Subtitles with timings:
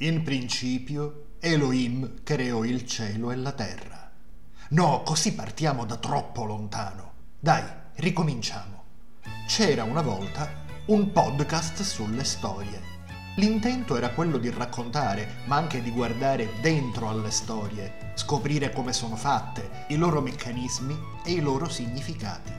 [0.00, 4.10] In principio Elohim creò il cielo e la terra.
[4.70, 7.12] No, così partiamo da troppo lontano.
[7.40, 8.82] Dai, ricominciamo.
[9.48, 12.78] C'era una volta un podcast sulle storie.
[13.36, 19.16] L'intento era quello di raccontare, ma anche di guardare dentro alle storie, scoprire come sono
[19.16, 20.94] fatte, i loro meccanismi
[21.24, 22.52] e i loro significati.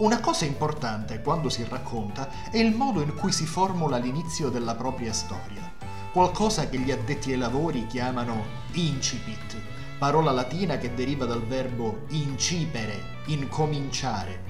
[0.00, 4.74] Una cosa importante quando si racconta è il modo in cui si formula l'inizio della
[4.74, 5.70] propria storia,
[6.12, 9.56] qualcosa che gli addetti ai lavori chiamano incipit,
[9.98, 14.48] parola latina che deriva dal verbo incipere, incominciare.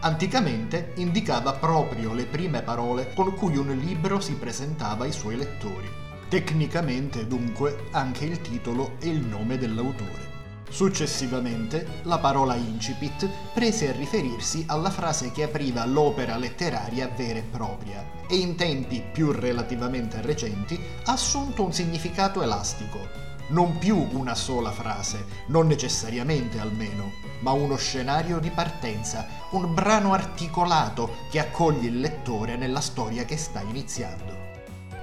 [0.00, 5.88] Anticamente indicava proprio le prime parole con cui un libro si presentava ai suoi lettori.
[6.28, 10.33] Tecnicamente, dunque, anche il titolo e il nome dell'autore.
[10.70, 17.42] Successivamente, la parola incipit prese a riferirsi alla frase che apriva l'opera letteraria vera e
[17.42, 23.22] propria e in tempi più relativamente recenti ha assunto un significato elastico.
[23.48, 30.14] Non più una sola frase, non necessariamente almeno, ma uno scenario di partenza, un brano
[30.14, 34.42] articolato che accoglie il lettore nella storia che sta iniziando.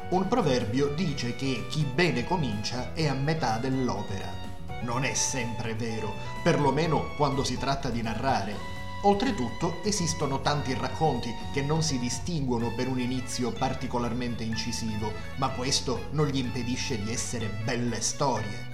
[0.10, 4.51] Un proverbio dice che chi bene comincia è a metà dell'opera
[4.82, 8.80] non è sempre vero, perlomeno quando si tratta di narrare.
[9.04, 16.08] Oltretutto esistono tanti racconti che non si distinguono per un inizio particolarmente incisivo, ma questo
[16.12, 18.70] non gli impedisce di essere belle storie.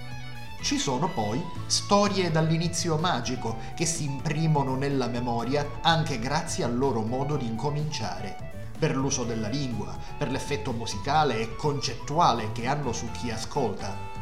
[0.60, 7.00] Ci sono poi storie dall'inizio magico che si imprimono nella memoria anche grazie al loro
[7.02, 8.48] modo di incominciare
[8.78, 14.17] per l'uso della lingua, per l'effetto musicale e concettuale che hanno su chi ascolta.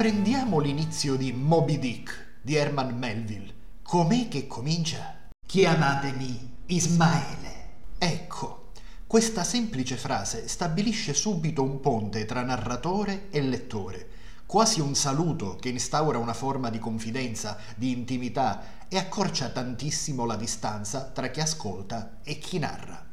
[0.00, 3.52] Prendiamo l'inizio di Moby Dick di Herman Melville.
[3.82, 5.28] Com'è che comincia?
[5.46, 7.68] Chiamatemi Ismaele.
[7.98, 8.70] Ecco,
[9.06, 14.08] questa semplice frase stabilisce subito un ponte tra narratore e lettore,
[14.46, 20.36] quasi un saluto che instaura una forma di confidenza, di intimità e accorcia tantissimo la
[20.36, 23.09] distanza tra chi ascolta e chi narra.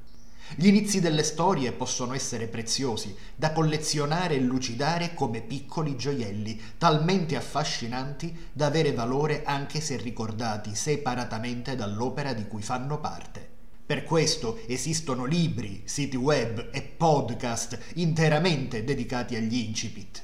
[0.55, 7.35] Gli inizi delle storie possono essere preziosi, da collezionare e lucidare come piccoli gioielli, talmente
[7.35, 13.45] affascinanti da avere valore anche se ricordati separatamente dall'opera di cui fanno parte.
[13.85, 20.21] Per questo esistono libri, siti web e podcast interamente dedicati agli incipit.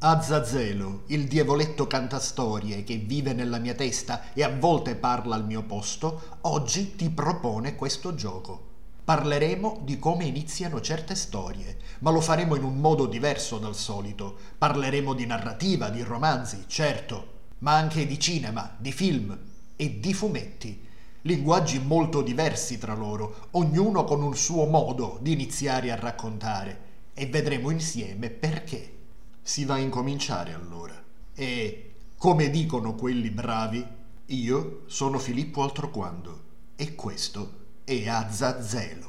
[0.00, 5.62] Azzazelo, il diavoletto cantastorie che vive nella mia testa e a volte parla al mio
[5.62, 8.67] posto, oggi ti propone questo gioco.
[9.08, 14.36] Parleremo di come iniziano certe storie, ma lo faremo in un modo diverso dal solito.
[14.58, 17.28] Parleremo di narrativa, di romanzi, certo,
[17.60, 19.34] ma anche di cinema, di film
[19.76, 20.84] e di fumetti.
[21.22, 26.80] Linguaggi molto diversi tra loro, ognuno con un suo modo di iniziare a raccontare.
[27.14, 28.96] E vedremo insieme perché.
[29.40, 31.02] Si va a incominciare allora.
[31.32, 33.82] E, come dicono quelli bravi,
[34.26, 36.40] io sono Filippo Altroquando
[36.76, 37.57] e questo
[37.88, 39.06] e Azzazelo.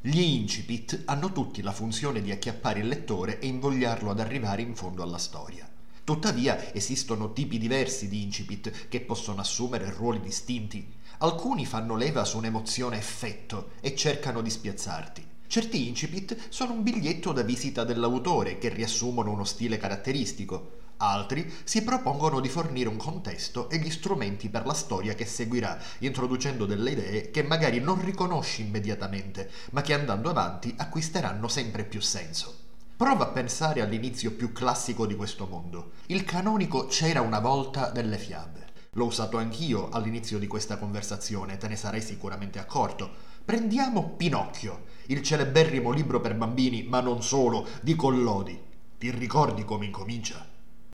[0.00, 4.76] Gli incipit hanno tutti la funzione di acchiappare il lettore e invogliarlo ad arrivare in
[4.76, 5.68] fondo alla storia.
[6.04, 10.86] Tuttavia esistono tipi diversi di incipit che possono assumere ruoli distinti.
[11.18, 15.29] Alcuni fanno leva su un'emozione effetto e cercano di spiazzarti.
[15.50, 20.78] Certi incipit sono un biglietto da visita dell'autore che riassumono uno stile caratteristico.
[20.98, 25.76] Altri si propongono di fornire un contesto e gli strumenti per la storia che seguirà,
[25.98, 32.00] introducendo delle idee che magari non riconosci immediatamente, ma che andando avanti acquisteranno sempre più
[32.00, 32.56] senso.
[32.96, 35.94] Prova a pensare all'inizio più classico di questo mondo.
[36.06, 38.68] Il canonico C'era una volta delle fiabe.
[38.92, 43.10] L'ho usato anch'io all'inizio di questa conversazione, te ne sarei sicuramente accorto.
[43.44, 48.58] Prendiamo Pinocchio, il celeberrimo libro per bambini, ma non solo, di Collodi.
[48.96, 50.46] Ti ricordi come incomincia?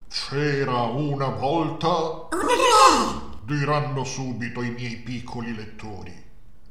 [0.08, 2.28] C'era una volta...
[2.30, 3.34] Re!
[3.44, 6.14] Diranno subito i miei piccoli lettori.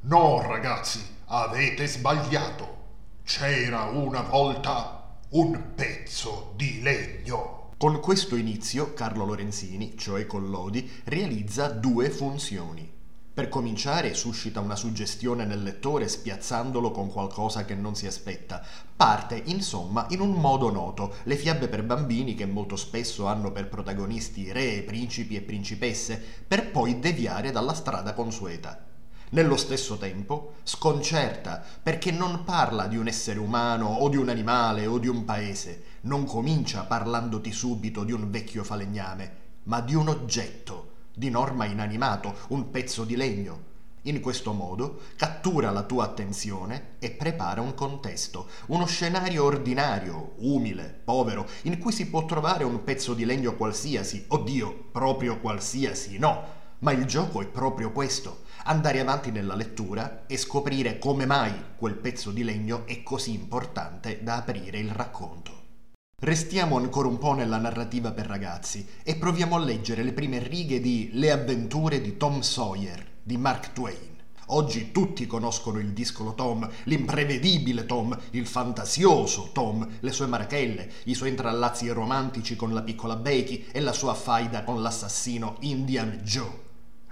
[0.02, 2.74] No, ragazzi, avete sbagliato.
[3.22, 7.70] C'era una volta un pezzo di legno.
[7.78, 12.95] Con questo inizio Carlo Lorenzini, cioè Collodi, realizza due funzioni.
[13.36, 18.64] Per cominciare suscita una suggestione nel lettore spiazzandolo con qualcosa che non si aspetta.
[18.96, 23.68] Parte, insomma, in un modo noto, le fiabe per bambini che molto spesso hanno per
[23.68, 26.18] protagonisti re, principi e principesse,
[26.48, 28.82] per poi deviare dalla strada consueta.
[29.32, 34.86] Nello stesso tempo sconcerta perché non parla di un essere umano o di un animale
[34.86, 40.08] o di un paese, non comincia parlandoti subito di un vecchio falegname, ma di un
[40.08, 40.85] oggetto,
[41.18, 43.64] di norma inanimato, un pezzo di legno.
[44.02, 51.00] In questo modo cattura la tua attenzione e prepara un contesto, uno scenario ordinario, umile,
[51.02, 56.44] povero, in cui si può trovare un pezzo di legno qualsiasi, oddio, proprio qualsiasi, no,
[56.80, 61.94] ma il gioco è proprio questo, andare avanti nella lettura e scoprire come mai quel
[61.94, 65.65] pezzo di legno è così importante da aprire il racconto.
[66.18, 70.80] Restiamo ancora un po' nella narrativa per ragazzi e proviamo a leggere le prime righe
[70.80, 74.16] di Le avventure di Tom Sawyer di Mark Twain.
[74.46, 81.12] Oggi tutti conoscono il discolo Tom, l'imprevedibile Tom, il fantasioso Tom, le sue marachelle, i
[81.12, 86.60] suoi intrallazzi romantici con la piccola Becky e la sua faida con l'assassino Indian Joe.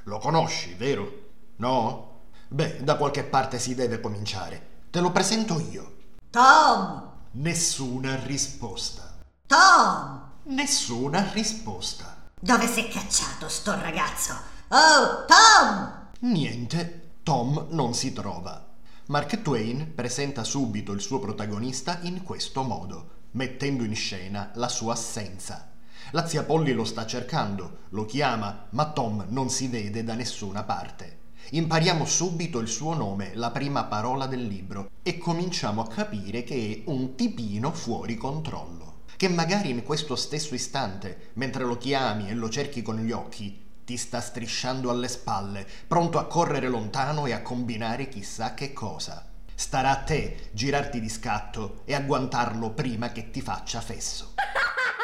[0.04, 1.26] Lo conosci, vero?
[1.56, 2.20] No?
[2.48, 4.68] Beh, da qualche parte si deve cominciare.
[4.88, 5.92] Te lo presento io.
[6.30, 7.12] Tom!
[7.36, 9.12] Nessuna risposta.
[9.48, 10.34] Tom!
[10.44, 12.30] Nessuna risposta.
[12.40, 14.34] Dove si è cacciato sto ragazzo?
[14.68, 16.10] Oh, Tom!
[16.30, 18.64] Niente, Tom non si trova.
[19.06, 24.92] Mark Twain presenta subito il suo protagonista in questo modo, mettendo in scena la sua
[24.92, 25.72] assenza.
[26.12, 30.62] La zia Polly lo sta cercando, lo chiama, ma Tom non si vede da nessuna
[30.62, 31.22] parte.
[31.50, 36.82] Impariamo subito il suo nome, la prima parola del libro, e cominciamo a capire che
[36.84, 39.02] è un tipino fuori controllo.
[39.16, 43.62] Che magari in questo stesso istante, mentre lo chiami e lo cerchi con gli occhi,
[43.84, 49.26] ti sta strisciando alle spalle, pronto a correre lontano e a combinare chissà che cosa.
[49.54, 54.32] Starà a te girarti di scatto e agguantarlo prima che ti faccia fesso.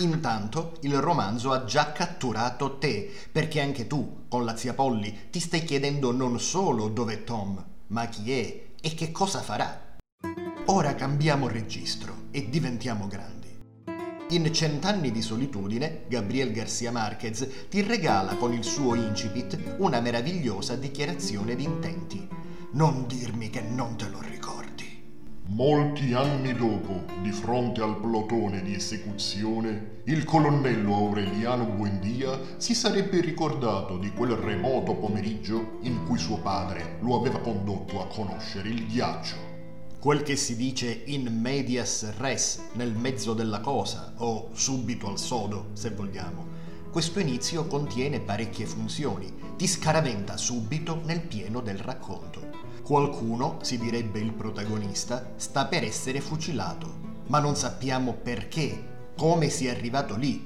[0.00, 5.40] Intanto il romanzo ha già catturato te, perché anche tu, con la zia Polly, ti
[5.40, 9.98] stai chiedendo non solo dov'è Tom, ma chi è e che cosa farà.
[10.66, 13.48] Ora cambiamo registro e diventiamo grandi.
[14.30, 20.76] In Cent'anni di solitudine, Gabriel Garcia Marquez ti regala con il suo incipit una meravigliosa
[20.76, 22.26] dichiarazione di intenti.
[22.72, 24.69] Non dirmi che non te lo ricordi.
[25.52, 33.20] Molti anni dopo, di fronte al plotone di esecuzione, il colonnello Aureliano Buendia si sarebbe
[33.20, 38.86] ricordato di quel remoto pomeriggio in cui suo padre lo aveva condotto a conoscere il
[38.86, 39.34] ghiaccio.
[39.98, 45.70] Quel che si dice in medias res, nel mezzo della cosa, o subito al sodo,
[45.72, 46.46] se vogliamo.
[46.92, 52.49] Questo inizio contiene parecchie funzioni, ti scaraventa subito nel pieno del racconto.
[52.90, 59.70] Qualcuno, si direbbe il protagonista, sta per essere fucilato, ma non sappiamo perché, come sia
[59.70, 60.44] arrivato lì.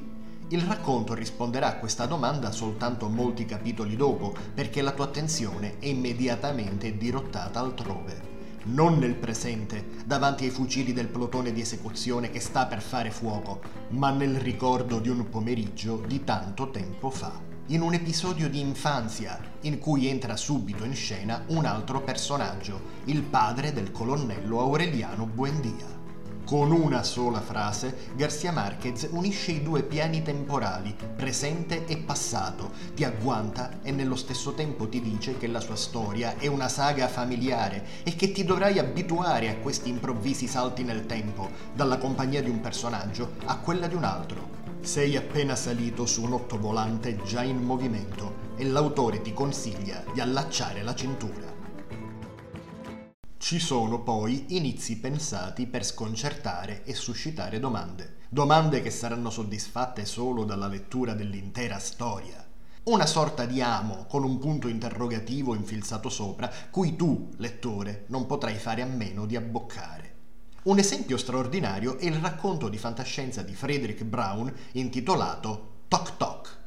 [0.49, 5.87] Il racconto risponderà a questa domanda soltanto molti capitoli dopo, perché la tua attenzione è
[5.87, 8.21] immediatamente dirottata altrove.
[8.65, 13.63] Non nel presente, davanti ai fucili del plotone di esecuzione che sta per fare fuoco,
[13.93, 19.41] ma nel ricordo di un pomeriggio di tanto tempo fa in un episodio di infanzia
[19.63, 26.03] in cui entra subito in scena un altro personaggio, il padre del colonnello Aureliano Buendia.
[26.45, 33.03] Con una sola frase, Garcia Marquez unisce i due piani temporali, presente e passato, ti
[33.03, 38.03] agguanta e nello stesso tempo ti dice che la sua storia è una saga familiare
[38.03, 42.61] e che ti dovrai abituare a questi improvvisi salti nel tempo, dalla compagnia di un
[42.61, 44.54] personaggio a quella di un altro,
[44.85, 50.83] sei appena salito su un ottovolante già in movimento e l'autore ti consiglia di allacciare
[50.83, 51.53] la cintura.
[53.39, 60.45] Ci sono poi inizi pensati per sconcertare e suscitare domande, domande che saranno soddisfatte solo
[60.45, 62.47] dalla lettura dell'intera storia.
[62.85, 68.57] Una sorta di amo con un punto interrogativo infilzato sopra, cui tu, lettore, non potrai
[68.57, 70.14] fare a meno di abboccare.
[70.65, 76.61] Un esempio straordinario è il racconto di fantascienza di Frederick Brown intitolato Toc Toc.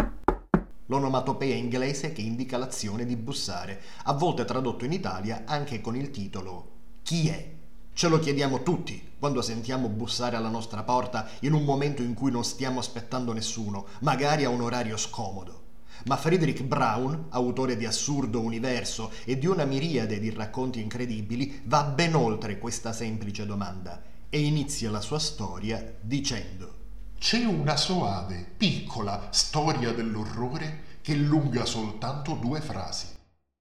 [0.85, 6.11] L'onomatopea inglese che indica l'azione di bussare, a volte tradotto in Italia anche con il
[6.11, 7.53] titolo Chi è?
[7.91, 12.29] Ce lo chiediamo tutti quando sentiamo bussare alla nostra porta in un momento in cui
[12.29, 15.66] non stiamo aspettando nessuno, magari a un orario scomodo.
[16.07, 21.83] Ma Friedrich Brown, autore di Assurdo Universo e di una miriade di racconti incredibili, va
[21.83, 26.75] ben oltre questa semplice domanda e inizia la sua storia dicendo
[27.19, 33.07] C'è una soave, piccola storia dell'orrore che lunga soltanto due frasi.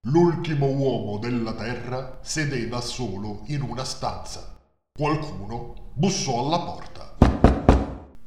[0.06, 4.56] L'ultimo uomo della Terra sedeva solo in una stanza.
[4.96, 7.05] Qualcuno bussò alla porta.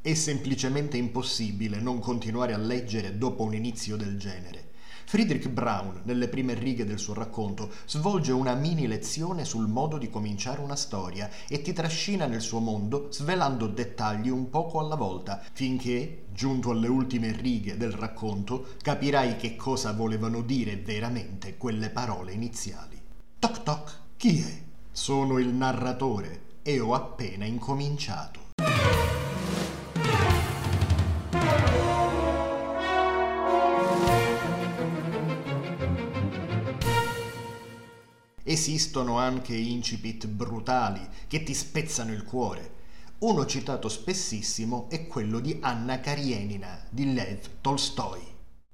[0.02, 4.70] È semplicemente impossibile non continuare a leggere dopo un inizio del genere.
[5.04, 10.10] Friedrich Braun, nelle prime righe del suo racconto, svolge una mini lezione sul modo di
[10.10, 15.44] cominciare una storia e ti trascina nel suo mondo svelando dettagli un poco alla volta,
[15.52, 22.32] finché, giunto alle ultime righe del racconto, capirai che cosa volevano dire veramente quelle parole
[22.32, 22.98] iniziali.
[23.38, 24.62] Toc toc, chi è?
[24.94, 28.49] Sono il narratore e ho appena incominciato.
[38.60, 42.74] Esistono anche incipit brutali che ti spezzano il cuore.
[43.20, 48.22] Uno citato spessissimo è quello di Anna Karenina di Lev Tolstoi.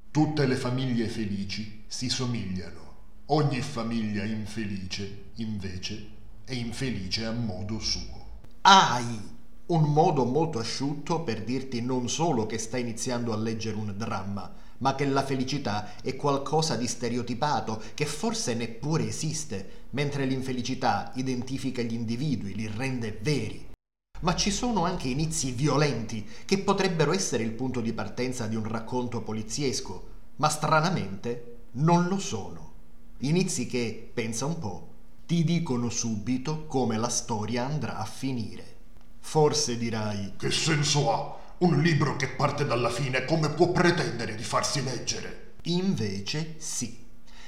[0.10, 2.94] Tutte le famiglie felici si somigliano.
[3.27, 6.08] Ogni famiglia infelice, invece,
[6.46, 8.39] è infelice a modo suo.
[8.62, 9.34] Hai
[9.68, 14.51] un modo molto asciutto per dirti non solo che stai iniziando a leggere un dramma,
[14.79, 21.82] ma che la felicità è qualcosa di stereotipato che forse neppure esiste, mentre l'infelicità identifica
[21.82, 23.74] gli individui, li rende veri.
[24.22, 28.67] Ma ci sono anche inizi violenti che potrebbero essere il punto di partenza di un
[28.67, 32.74] racconto poliziesco, ma stranamente non lo sono.
[33.20, 34.88] Inizi che, pensa un po',
[35.25, 38.74] ti dicono subito come la storia andrà a finire.
[39.20, 41.45] Forse dirai Che senso ha?
[41.57, 45.53] Un libro che parte dalla fine come può pretendere di farsi leggere?
[45.63, 47.07] Invece sì.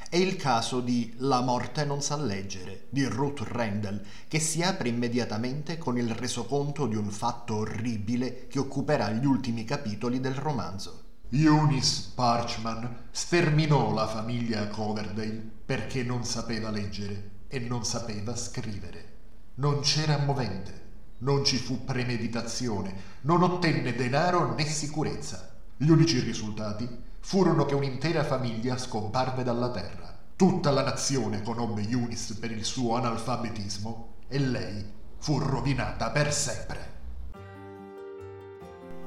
[0.10, 4.88] È il caso di La morte non sa leggere di Ruth Rendell, che si apre
[4.88, 11.04] immediatamente con il resoconto di un fatto orribile che occuperà gli ultimi capitoli del romanzo.
[11.32, 19.16] Eunice Parchman sterminò la famiglia Coverdale perché non sapeva leggere e non sapeva scrivere.
[19.56, 20.86] Non c'era movente
[21.20, 25.56] non ci fu premeditazione, non ottenne denaro né sicurezza.
[25.76, 26.88] Gli unici risultati
[27.20, 30.16] furono che un'intera famiglia scomparve dalla terra.
[30.36, 34.86] Tutta la nazione conobbe Eunice per il suo analfabetismo e lei
[35.18, 36.96] fu rovinata per sempre.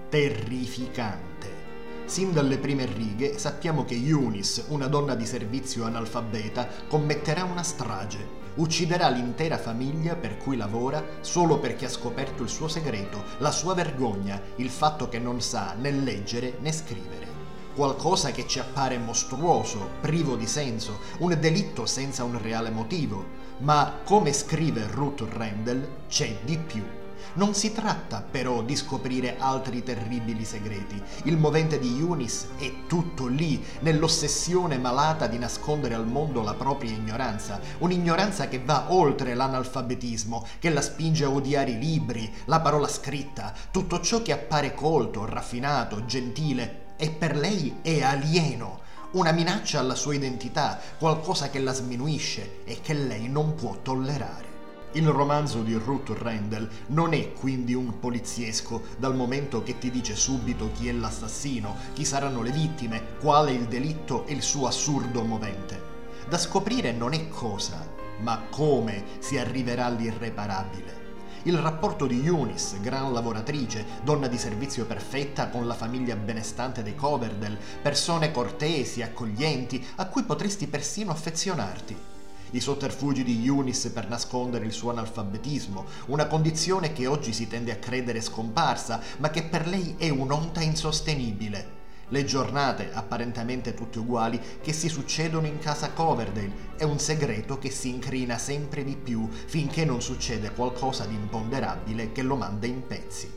[0.08, 1.58] Terrificante.
[2.06, 8.39] Sin dalle prime righe sappiamo che Eunice, una donna di servizio analfabeta, commetterà una strage
[8.60, 13.74] ucciderà l'intera famiglia per cui lavora solo perché ha scoperto il suo segreto, la sua
[13.74, 17.28] vergogna, il fatto che non sa né leggere né scrivere.
[17.74, 23.38] Qualcosa che ci appare mostruoso, privo di senso, un delitto senza un reale motivo.
[23.58, 26.99] Ma, come scrive Ruth Rendell, c'è di più.
[27.34, 31.00] Non si tratta però di scoprire altri terribili segreti.
[31.24, 36.92] Il movente di Eunice è tutto lì, nell'ossessione malata di nascondere al mondo la propria
[36.92, 42.88] ignoranza, un'ignoranza che va oltre l'analfabetismo, che la spinge a odiare i libri, la parola
[42.88, 48.80] scritta, tutto ciò che appare colto, raffinato, gentile e per lei è alieno
[49.12, 54.49] una minaccia alla sua identità, qualcosa che la sminuisce e che lei non può tollerare.
[54.94, 60.16] Il romanzo di Ruth Rendell non è quindi un poliziesco, dal momento che ti dice
[60.16, 65.22] subito chi è l'assassino, chi saranno le vittime, quale il delitto e il suo assurdo
[65.22, 65.80] movente.
[66.28, 67.86] Da scoprire non è cosa,
[68.18, 70.98] ma come si arriverà all'irreparabile.
[71.44, 76.96] Il rapporto di Eunice, gran lavoratrice, donna di servizio perfetta con la famiglia benestante dei
[76.96, 82.09] Coverdell, persone cortesi, accoglienti, a cui potresti persino affezionarti
[82.52, 87.72] i sotterfugi di Eunice per nascondere il suo analfabetismo, una condizione che oggi si tende
[87.72, 91.78] a credere scomparsa, ma che per lei è un'onta insostenibile.
[92.12, 97.70] Le giornate, apparentemente tutte uguali, che si succedono in casa Coverdale è un segreto che
[97.70, 102.84] si incrina sempre di più finché non succede qualcosa di imponderabile che lo manda in
[102.84, 103.30] pezzi.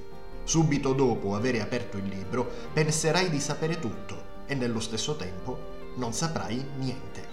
[0.44, 6.12] Subito dopo avere aperto il libro, penserai di sapere tutto e nello stesso tempo non
[6.12, 7.33] saprai niente.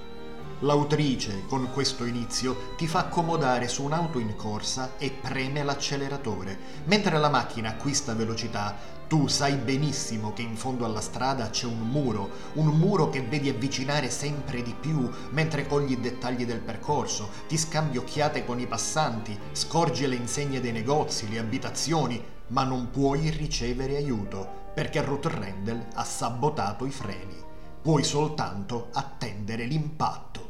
[0.63, 6.59] L'autrice, con questo inizio, ti fa accomodare su un'auto in corsa e preme l'acceleratore.
[6.85, 8.77] Mentre la macchina acquista velocità,
[9.09, 13.49] tu sai benissimo che in fondo alla strada c'è un muro, un muro che vedi
[13.49, 18.67] avvicinare sempre di più mentre cogli i dettagli del percorso, ti scambi occhiate con i
[18.67, 25.25] passanti, scorgi le insegne dei negozi, le abitazioni, ma non puoi ricevere aiuto perché Ruth
[25.25, 27.49] Rendell ha sabotato i freni.
[27.81, 30.50] Puoi soltanto attendere l'impatto.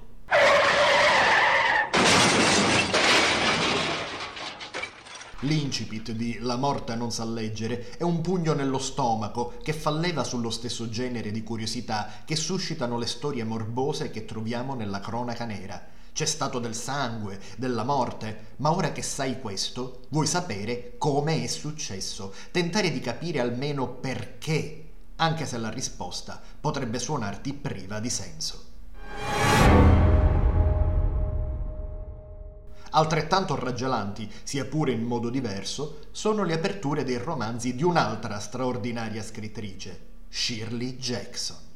[5.44, 10.22] L'incipit di La morta non sa leggere è un pugno nello stomaco che fa leva
[10.22, 15.82] sullo stesso genere di curiosità che suscitano le storie morbose che troviamo nella cronaca nera.
[16.12, 21.46] C'è stato del sangue, della morte, ma ora che sai questo, vuoi sapere come è
[21.46, 28.64] successo, tentare di capire almeno perché anche se la risposta potrebbe suonarti priva di senso.
[32.90, 39.22] Altrettanto raggelanti, sia pure in modo diverso, sono le aperture dei romanzi di un'altra straordinaria
[39.22, 41.68] scrittrice, Shirley Jackson.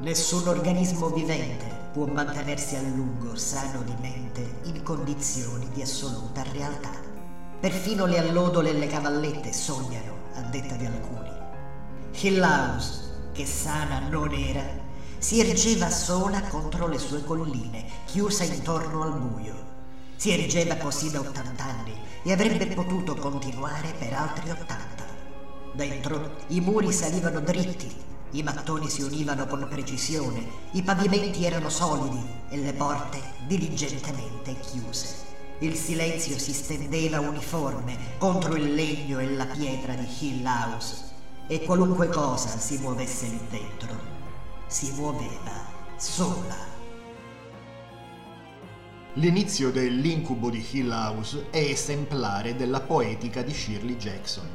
[0.00, 6.92] Nessun organismo vivente può mantenersi a lungo sano di mente in condizioni di assoluta realtà.
[7.60, 11.30] Perfino le allodole e le cavallette sognano, a detta di alcuni.
[12.12, 14.62] Hill House, che sana non era,
[15.26, 19.54] si ergeva sola contro le sue colline, chiusa intorno al buio.
[20.14, 25.04] Si ergeva così da 80 anni e avrebbe potuto continuare per altri 80.
[25.72, 27.92] Dentro i muri salivano dritti
[28.30, 35.24] i mattoni si univano con precisione, i pavimenti erano solidi e le porte diligentemente chiuse.
[35.58, 41.02] Il silenzio si stendeva uniforme contro il legno e la pietra di Hill House
[41.48, 44.15] e qualunque cosa si muovesse lì dentro,
[44.66, 45.64] si muoveva
[45.96, 46.74] sola.
[49.14, 54.46] L'inizio dell'incubo di Hill House è esemplare della poetica di Shirley Jackson.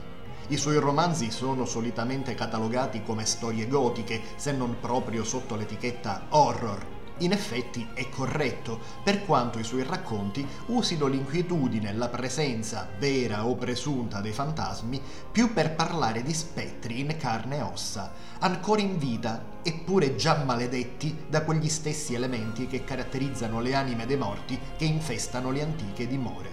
[0.49, 7.00] I suoi romanzi sono solitamente catalogati come storie gotiche, se non proprio sotto l'etichetta horror.
[7.21, 13.55] In effetti è corretto, per quanto i suoi racconti usino l'inquietudine, la presenza, vera o
[13.55, 14.99] presunta, dei fantasmi,
[15.31, 21.25] più per parlare di spettri in carne e ossa, ancora in vita, eppure già maledetti
[21.29, 26.49] da quegli stessi elementi che caratterizzano le anime dei morti che infestano le antiche dimore.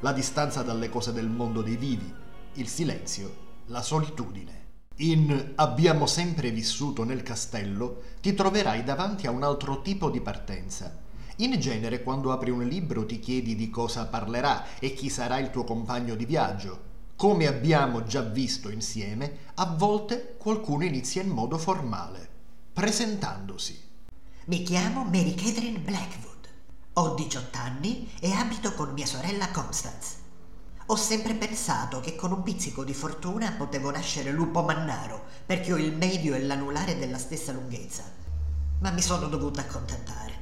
[0.00, 2.12] La distanza dalle cose del mondo dei vivi,
[2.54, 3.34] il silenzio,
[3.68, 4.59] la solitudine.
[5.02, 10.94] In Abbiamo sempre vissuto nel castello ti troverai davanti a un altro tipo di partenza.
[11.36, 15.48] In genere quando apri un libro ti chiedi di cosa parlerà e chi sarà il
[15.48, 16.88] tuo compagno di viaggio.
[17.16, 22.28] Come abbiamo già visto insieme, a volte qualcuno inizia in modo formale,
[22.70, 23.80] presentandosi.
[24.46, 26.48] Mi chiamo Mary Catherine Blackwood.
[26.94, 30.28] Ho 18 anni e abito con mia sorella Constance.
[30.90, 35.76] Ho sempre pensato che con un pizzico di fortuna potevo nascere lupo mannaro, perché ho
[35.76, 38.02] il medio e l'anulare della stessa lunghezza.
[38.80, 40.34] Ma mi sono dovuta accontentare.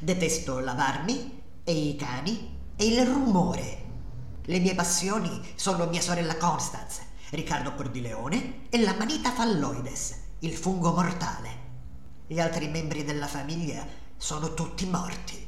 [0.00, 3.84] Detesto lavarmi e i cani e il rumore.
[4.42, 10.92] Le mie passioni sono mia sorella Constance, Riccardo Cordileone e la manita falloides, il fungo
[10.92, 11.50] mortale.
[12.26, 15.43] Gli altri membri della famiglia sono tutti morti.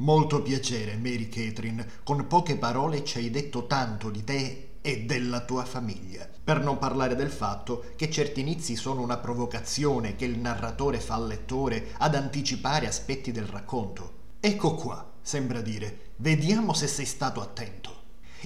[0.00, 1.84] Molto piacere, Mary Catherine.
[2.04, 6.28] Con poche parole ci hai detto tanto di te e della tua famiglia.
[6.44, 11.16] Per non parlare del fatto che certi inizi sono una provocazione che il narratore fa
[11.16, 14.12] al lettore ad anticipare aspetti del racconto.
[14.38, 17.96] Ecco qua, sembra dire, vediamo se sei stato attento.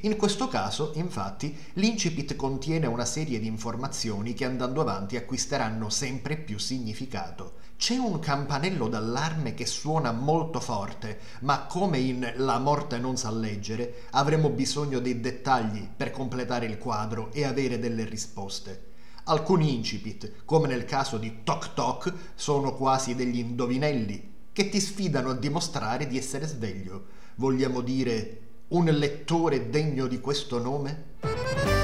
[0.04, 6.38] In questo caso, infatti, l'incipit contiene una serie di informazioni che andando avanti acquisteranno sempre
[6.38, 7.60] più significato.
[7.82, 13.32] C'è un campanello d'allarme che suona molto forte, ma come in La morte non sa
[13.32, 18.90] leggere, avremo bisogno dei dettagli per completare il quadro e avere delle risposte.
[19.24, 25.30] Alcuni incipit, come nel caso di Toc Toc, sono quasi degli indovinelli che ti sfidano
[25.30, 27.06] a dimostrare di essere sveglio.
[27.34, 31.81] Vogliamo dire un lettore degno di questo nome?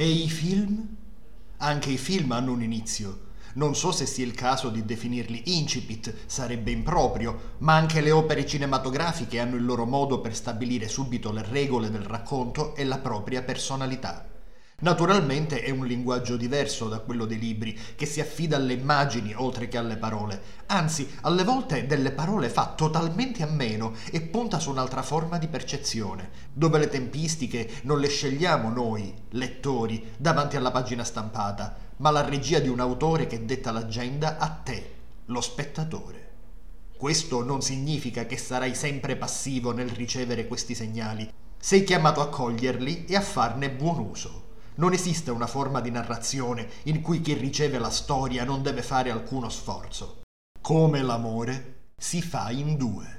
[0.00, 0.86] E i film?
[1.56, 3.30] Anche i film hanno un inizio.
[3.54, 8.46] Non so se sia il caso di definirli incipit, sarebbe improprio, ma anche le opere
[8.46, 13.42] cinematografiche hanno il loro modo per stabilire subito le regole del racconto e la propria
[13.42, 14.24] personalità.
[14.80, 19.66] Naturalmente è un linguaggio diverso da quello dei libri, che si affida alle immagini oltre
[19.66, 20.40] che alle parole.
[20.66, 25.48] Anzi, alle volte delle parole fa totalmente a meno e punta su un'altra forma di
[25.48, 32.24] percezione, dove le tempistiche non le scegliamo noi, lettori, davanti alla pagina stampata, ma la
[32.24, 36.26] regia di un autore che detta l'agenda a te, lo spettatore.
[36.96, 41.28] Questo non significa che sarai sempre passivo nel ricevere questi segnali.
[41.58, 44.47] Sei chiamato a coglierli e a farne buon uso.
[44.78, 49.10] Non esiste una forma di narrazione in cui chi riceve la storia non deve fare
[49.10, 50.22] alcuno sforzo.
[50.60, 53.16] Come l'amore si fa in due.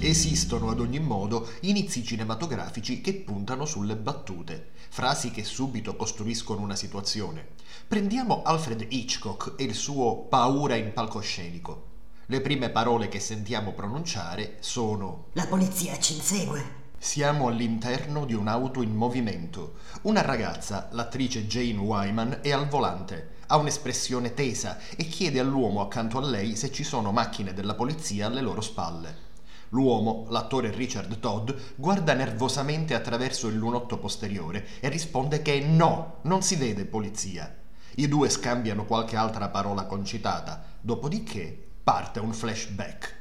[0.00, 6.74] Esistono ad ogni modo inizi cinematografici che puntano sulle battute, frasi che subito costruiscono una
[6.74, 7.50] situazione.
[7.86, 11.92] Prendiamo Alfred Hitchcock e il suo paura in palcoscenico.
[12.28, 16.82] Le prime parole che sentiamo pronunciare sono La polizia ci insegue.
[16.96, 19.74] Siamo all'interno di un'auto in movimento.
[20.02, 23.32] Una ragazza, l'attrice Jane Wyman, è al volante.
[23.48, 28.28] ha un'espressione tesa e chiede all'uomo accanto a lei se ci sono macchine della polizia
[28.28, 29.32] alle loro spalle.
[29.68, 36.40] L'uomo, l'attore Richard Todd, guarda nervosamente attraverso il lunotto posteriore e risponde che no, non
[36.40, 37.54] si vede polizia.
[37.96, 43.14] I due scambiano qualche altra parola concitata, dopodiché parte un flashback.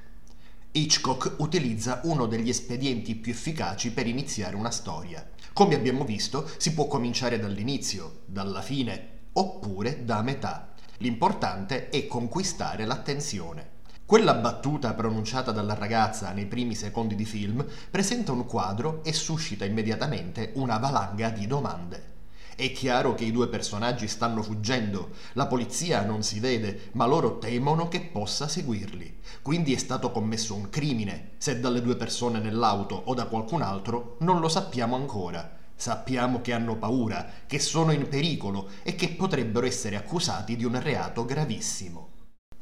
[0.72, 5.30] Hitchcock utilizza uno degli espedienti più efficaci per iniziare una storia.
[5.52, 10.74] Come abbiamo visto, si può cominciare dall'inizio, dalla fine, oppure da metà.
[11.00, 13.82] L'importante è conquistare l'attenzione.
[14.06, 19.66] Quella battuta pronunciata dalla ragazza nei primi secondi di film presenta un quadro e suscita
[19.66, 22.13] immediatamente una valanga di domande.
[22.56, 27.40] È chiaro che i due personaggi stanno fuggendo, la polizia non si vede, ma loro
[27.40, 29.22] temono che possa seguirli.
[29.42, 34.18] Quindi è stato commesso un crimine, se dalle due persone nell'auto o da qualcun altro
[34.20, 35.62] non lo sappiamo ancora.
[35.76, 40.80] Sappiamo che hanno paura, che sono in pericolo e che potrebbero essere accusati di un
[40.80, 42.10] reato gravissimo.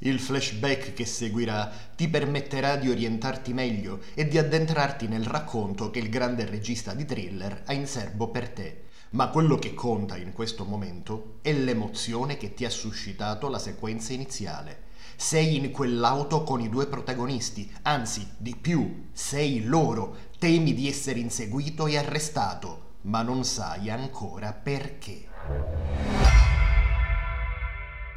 [0.03, 5.99] Il flashback che seguirà ti permetterà di orientarti meglio e di addentrarti nel racconto che
[5.99, 10.31] il grande regista di thriller ha in serbo per te ma quello che conta in
[10.31, 14.89] questo momento è l'emozione che ti ha suscitato la sequenza iniziale.
[15.17, 21.19] Sei in quell'auto con i due protagonisti, anzi di più, sei loro, temi di essere
[21.19, 25.27] inseguito e arrestato, ma non sai ancora perché.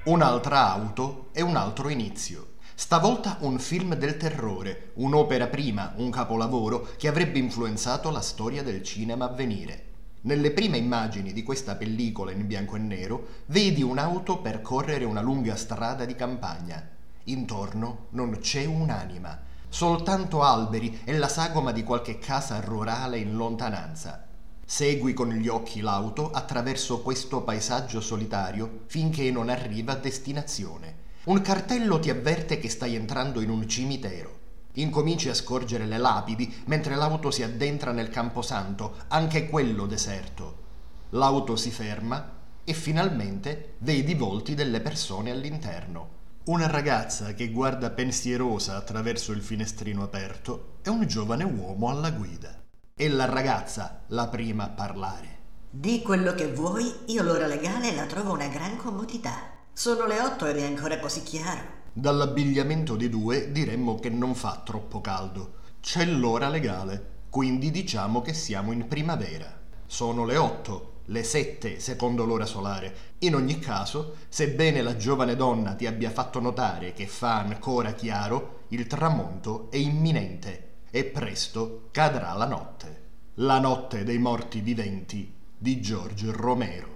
[0.04, 2.52] Un'altra auto e un altro inizio.
[2.76, 8.82] Stavolta un film del terrore, un'opera prima, un capolavoro che avrebbe influenzato la storia del
[8.82, 9.92] cinema a venire.
[10.26, 15.54] Nelle prime immagini di questa pellicola in bianco e nero vedi un'auto percorrere una lunga
[15.54, 16.82] strada di campagna.
[17.24, 24.26] Intorno non c'è un'anima, soltanto alberi e la sagoma di qualche casa rurale in lontananza.
[24.64, 31.02] Segui con gli occhi l'auto attraverso questo paesaggio solitario finché non arriva a destinazione.
[31.24, 34.43] Un cartello ti avverte che stai entrando in un cimitero.
[34.74, 40.62] Incominci a scorgere le lapidi mentre l'auto si addentra nel camposanto, anche quello deserto.
[41.10, 42.32] L'auto si ferma
[42.64, 46.22] e finalmente vedi i volti delle persone all'interno.
[46.46, 52.62] Una ragazza che guarda pensierosa attraverso il finestrino aperto e un giovane uomo alla guida.
[52.94, 55.38] È la ragazza la prima a parlare.
[55.70, 59.52] Di quello che vuoi, io l'ora legale la trovo una gran comodità.
[59.72, 61.82] Sono le otto ed è ancora così chiaro.
[61.96, 65.58] Dall'abbigliamento dei due diremmo che non fa troppo caldo.
[65.80, 69.60] C'è l'ora legale, quindi diciamo che siamo in primavera.
[69.86, 73.12] Sono le 8, le 7 secondo l'ora solare.
[73.18, 78.62] In ogni caso, sebbene la giovane donna ti abbia fatto notare che fa ancora chiaro,
[78.70, 83.02] il tramonto è imminente e presto cadrà la notte.
[83.34, 86.93] La notte dei morti viventi di George Romero.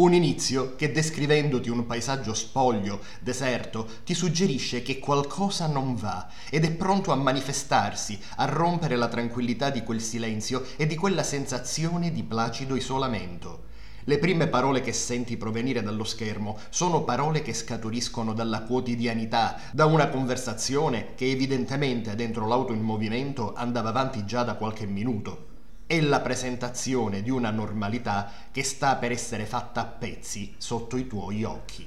[0.00, 6.64] Un inizio che descrivendoti un paesaggio spoglio, deserto, ti suggerisce che qualcosa non va ed
[6.64, 12.12] è pronto a manifestarsi, a rompere la tranquillità di quel silenzio e di quella sensazione
[12.12, 13.64] di placido isolamento.
[14.04, 19.84] Le prime parole che senti provenire dallo schermo sono parole che scaturiscono dalla quotidianità, da
[19.84, 25.49] una conversazione che evidentemente dentro l'auto in movimento andava avanti già da qualche minuto
[25.90, 31.08] è la presentazione di una normalità che sta per essere fatta a pezzi sotto i
[31.08, 31.84] tuoi occhi.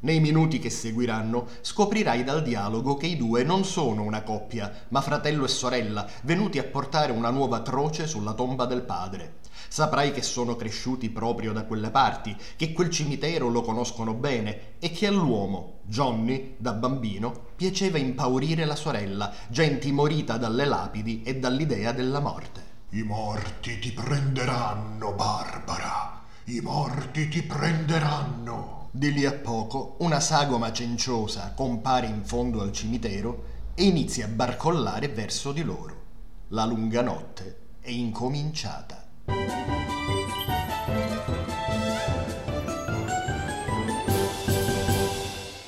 [0.00, 5.00] Nei minuti che seguiranno scoprirai dal dialogo che i due non sono una coppia, ma
[5.00, 9.36] fratello e sorella, venuti a portare una nuova croce sulla tomba del padre.
[9.68, 14.90] Saprai che sono cresciuti proprio da quelle parti, che quel cimitero lo conoscono bene e
[14.90, 21.92] che all'uomo, Johnny, da bambino, piaceva impaurire la sorella, già intimorita dalle lapidi e dall'idea
[21.92, 22.69] della morte.
[22.92, 26.24] I morti ti prenderanno, Barbara.
[26.46, 28.88] I morti ti prenderanno.
[28.90, 33.44] Di lì a poco una sagoma cenciosa compare in fondo al cimitero
[33.76, 36.02] e inizia a barcollare verso di loro.
[36.48, 39.06] La lunga notte è incominciata.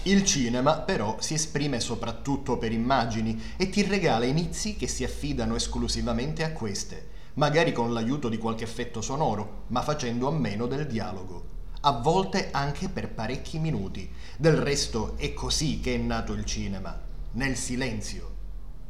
[0.05, 5.55] Il cinema però si esprime soprattutto per immagini e ti regala inizi che si affidano
[5.55, 10.87] esclusivamente a queste, magari con l'aiuto di qualche effetto sonoro, ma facendo a meno del
[10.87, 11.51] dialogo.
[11.81, 14.11] A volte anche per parecchi minuti.
[14.37, 16.99] Del resto è così che è nato il cinema,
[17.33, 18.31] nel silenzio.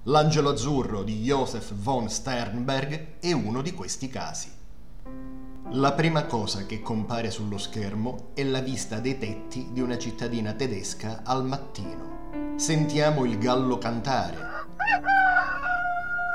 [0.05, 4.51] L'angelo azzurro di Joseph von Sternberg è uno di questi casi.
[5.71, 10.53] La prima cosa che compare sullo schermo è la vista dei tetti di una cittadina
[10.53, 12.55] tedesca al mattino.
[12.57, 14.37] Sentiamo il gallo cantare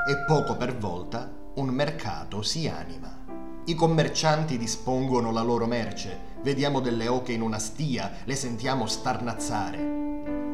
[0.10, 3.26] e poco per volta un mercato si anima.
[3.66, 9.78] I commercianti dispongono la loro merce, Vediamo delle oche in una stia, le sentiamo starnazzare.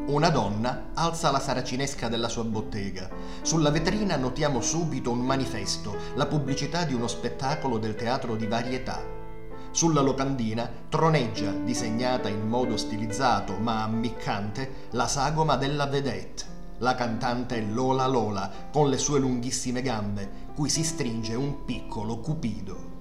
[0.06, 3.08] Una donna alza la saracinesca della sua bottega.
[3.42, 9.00] Sulla vetrina notiamo subito un manifesto, la pubblicità di uno spettacolo del teatro di varietà.
[9.70, 16.44] Sulla locandina troneggia, disegnata in modo stilizzato ma ammiccante, la sagoma della vedette,
[16.78, 22.92] la cantante Lola Lola, con le sue lunghissime gambe, cui si stringe un piccolo cupido.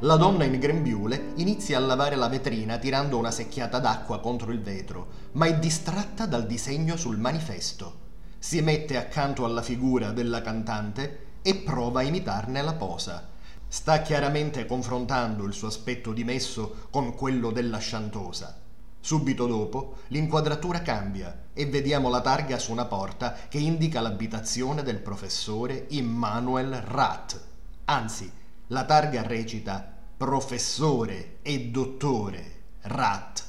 [0.00, 4.60] La donna in grembiule inizia a lavare la vetrina tirando una secchiata d'acqua contro il
[4.60, 8.00] vetro, ma è distratta dal disegno sul manifesto.
[8.38, 13.28] Si mette accanto alla figura della cantante e prova a imitarne la posa.
[13.66, 18.60] Sta chiaramente confrontando il suo aspetto dimesso con quello della sciantosa.
[19.00, 24.98] Subito dopo l'inquadratura cambia e vediamo la targa su una porta che indica l'abitazione del
[24.98, 27.40] professore Immanuel Rath.
[27.84, 28.30] Anzi,
[28.68, 33.44] la targa recita professore e dottore Rat.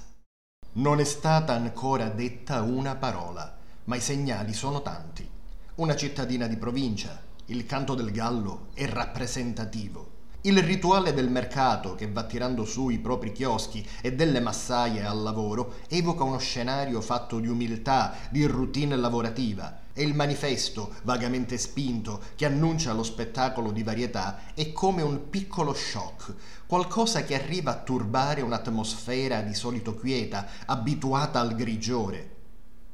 [0.74, 5.30] Non è stata ancora detta una parola, ma i segnali sono tanti.
[5.76, 10.12] Una cittadina di provincia, il canto del gallo è rappresentativo.
[10.46, 15.22] Il rituale del mercato che va tirando su i propri chioschi e delle massaie al
[15.22, 22.22] lavoro evoca uno scenario fatto di umiltà, di routine lavorativa e il manifesto, vagamente spinto,
[22.36, 26.34] che annuncia lo spettacolo di varietà, è come un piccolo shock,
[26.68, 32.33] qualcosa che arriva a turbare un'atmosfera di solito quieta, abituata al grigiore.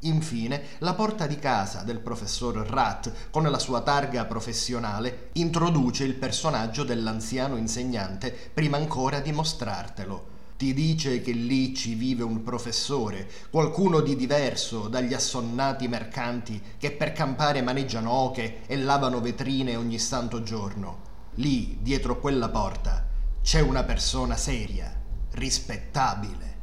[0.03, 6.13] Infine, la porta di casa del professor Rat, con la sua targa professionale, introduce il
[6.13, 10.37] personaggio dell'anziano insegnante prima ancora di mostrartelo.
[10.55, 16.91] Ti dice che lì ci vive un professore, qualcuno di diverso dagli assonnati mercanti che
[16.91, 21.07] per campare maneggiano oche e lavano vetrine ogni santo giorno.
[21.35, 23.05] Lì, dietro quella porta,
[23.41, 24.93] c'è una persona seria,
[25.31, 26.58] rispettabile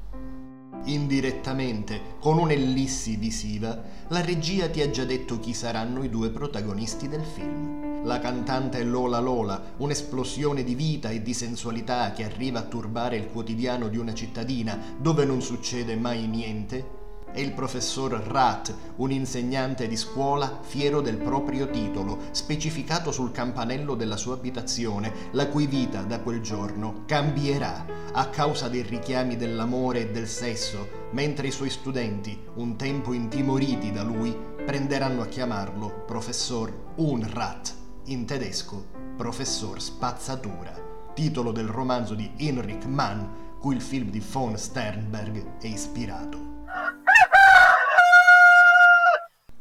[0.89, 7.09] Indirettamente, con un'ellissi visiva, la regia ti ha già detto chi saranno i due protagonisti
[7.09, 8.05] del film.
[8.05, 13.27] La cantante Lola Lola, un'esplosione di vita e di sensualità che arriva a turbare il
[13.27, 19.87] quotidiano di una cittadina dove non succede mai niente, è il professor Rat, un insegnante
[19.89, 26.03] di scuola fiero del proprio titolo, specificato sul campanello della sua abitazione, la cui vita
[26.03, 31.71] da quel giorno cambierà a causa dei richiami dell'amore e del sesso, mentre i suoi
[31.71, 37.75] studenti, un tempo intimoriti da lui, prenderanno a chiamarlo professor Unrat,
[38.07, 40.73] in tedesco professor spazzatura,
[41.15, 43.25] titolo del romanzo di Heinrich Mann,
[43.59, 46.55] cui il film di von Sternberg è ispirato.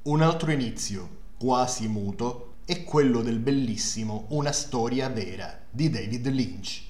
[0.07, 6.83] Un altro inizio, quasi muto, è quello del bellissimo Una storia vera di David Lynch.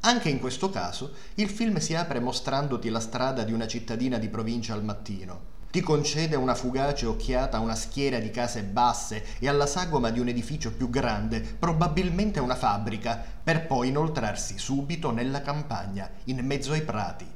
[0.00, 4.30] Anche in questo caso il film si apre mostrandoti la strada di una cittadina di
[4.30, 5.38] provincia al mattino.
[5.70, 10.20] Ti concede una fugace occhiata a una schiera di case basse e alla sagoma di
[10.20, 16.72] un edificio più grande, probabilmente una fabbrica, per poi inoltrarsi subito nella campagna, in mezzo
[16.72, 17.35] ai prati.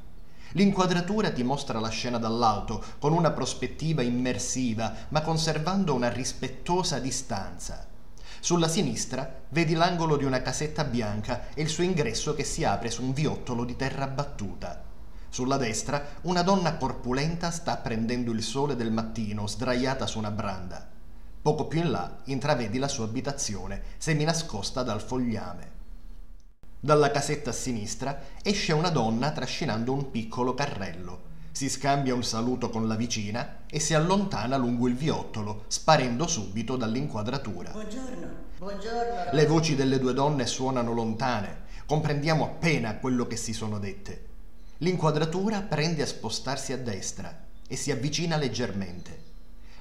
[0.52, 7.86] L'inquadratura ti mostra la scena dall'alto, con una prospettiva immersiva, ma conservando una rispettosa distanza.
[8.40, 12.90] Sulla sinistra vedi l'angolo di una casetta bianca e il suo ingresso che si apre
[12.90, 14.82] su un viottolo di terra battuta.
[15.28, 20.88] Sulla destra una donna corpulenta sta prendendo il sole del mattino sdraiata su una branda.
[21.42, 25.69] Poco più in là intravedi la sua abitazione, seminascosta dal fogliame.
[26.82, 31.28] Dalla casetta a sinistra esce una donna trascinando un piccolo carrello.
[31.52, 36.76] Si scambia un saluto con la vicina e si allontana lungo il viottolo, sparendo subito
[36.76, 37.72] dall'inquadratura.
[37.72, 39.30] Buongiorno, buongiorno.
[39.30, 44.28] Le voci delle due donne suonano lontane, comprendiamo appena quello che si sono dette.
[44.78, 49.28] L'inquadratura prende a spostarsi a destra e si avvicina leggermente.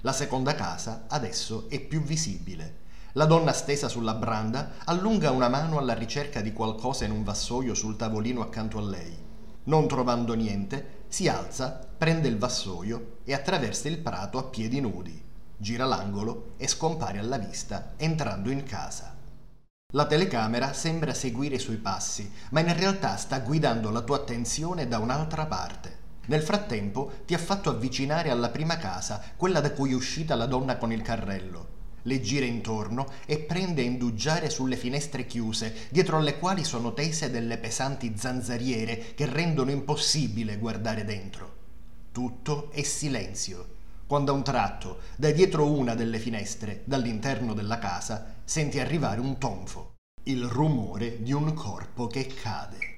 [0.01, 2.87] La seconda casa adesso è più visibile
[3.19, 7.73] la donna stesa sulla branda allunga una mano alla ricerca di qualcosa in un vassoio
[7.73, 9.13] sul tavolino accanto a lei.
[9.65, 15.21] Non trovando niente, si alza, prende il vassoio e attraversa il prato a piedi nudi.
[15.57, 19.17] Gira l'angolo e scompare alla vista, entrando in casa.
[19.93, 24.87] La telecamera sembra seguire i suoi passi, ma in realtà sta guidando la tua attenzione
[24.87, 25.97] da un'altra parte.
[26.27, 30.45] Nel frattempo ti ha fatto avvicinare alla prima casa, quella da cui è uscita la
[30.45, 36.17] donna con il carrello le gira intorno e prende a indugiare sulle finestre chiuse, dietro
[36.17, 41.55] alle quali sono tese delle pesanti zanzariere che rendono impossibile guardare dentro.
[42.11, 43.77] Tutto è silenzio.
[44.07, 49.37] Quando a un tratto, da dietro una delle finestre, dall'interno della casa, senti arrivare un
[49.37, 52.97] tonfo, il rumore di un corpo che cade.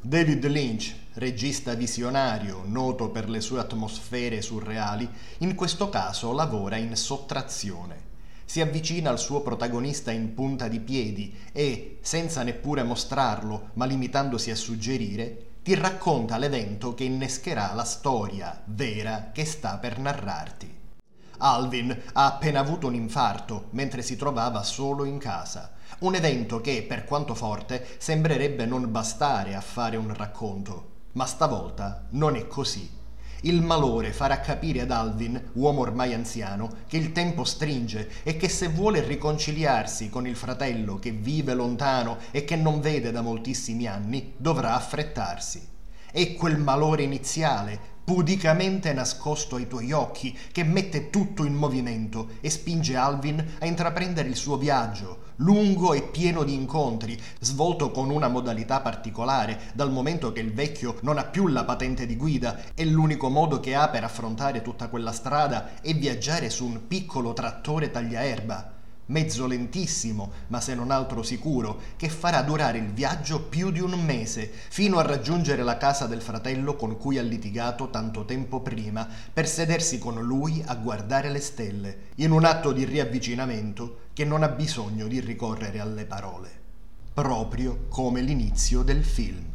[0.00, 6.94] David Lynch, regista visionario noto per le sue atmosfere surreali, in questo caso lavora in
[6.94, 8.04] sottrazione.
[8.44, 14.50] Si avvicina al suo protagonista in punta di piedi e, senza neppure mostrarlo, ma limitandosi
[14.50, 20.74] a suggerire, ti racconta l'evento che innescherà la storia vera che sta per narrarti.
[21.38, 25.72] Alvin ha appena avuto un infarto mentre si trovava solo in casa.
[26.00, 30.94] Un evento che, per quanto forte, sembrerebbe non bastare a fare un racconto.
[31.16, 32.90] Ma stavolta non è così.
[33.40, 38.50] Il malore farà capire ad Alvin, uomo ormai anziano, che il tempo stringe e che
[38.50, 43.86] se vuole riconciliarsi con il fratello che vive lontano e che non vede da moltissimi
[43.86, 45.75] anni, dovrà affrettarsi.
[46.18, 52.48] E quel malore iniziale, pudicamente nascosto ai tuoi occhi, che mette tutto in movimento e
[52.48, 58.28] spinge Alvin a intraprendere il suo viaggio, lungo e pieno di incontri, svolto con una
[58.28, 62.86] modalità particolare, dal momento che il vecchio non ha più la patente di guida e
[62.86, 67.90] l'unico modo che ha per affrontare tutta quella strada è viaggiare su un piccolo trattore
[67.90, 68.75] tagliaerba
[69.06, 73.92] mezzo lentissimo, ma se non altro sicuro, che farà durare il viaggio più di un
[74.04, 79.08] mese, fino a raggiungere la casa del fratello con cui ha litigato tanto tempo prima,
[79.32, 84.42] per sedersi con lui a guardare le stelle, in un atto di riavvicinamento che non
[84.42, 86.50] ha bisogno di ricorrere alle parole,
[87.12, 89.54] proprio come l'inizio del film.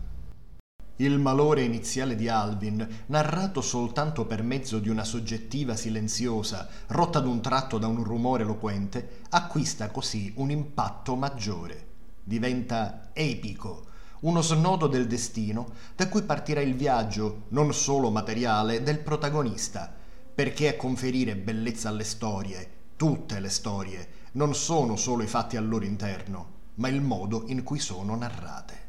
[1.01, 7.41] Il malore iniziale di Alvin, narrato soltanto per mezzo di una soggettiva silenziosa, rotta d'un
[7.41, 11.87] tratto da un rumore eloquente, acquista così un impatto maggiore.
[12.23, 13.87] Diventa epico,
[14.19, 19.91] uno snodo del destino da cui partirà il viaggio, non solo materiale, del protagonista,
[20.35, 25.67] perché a conferire bellezza alle storie, tutte le storie, non sono solo i fatti al
[25.67, 28.80] loro interno, ma il modo in cui sono narrate.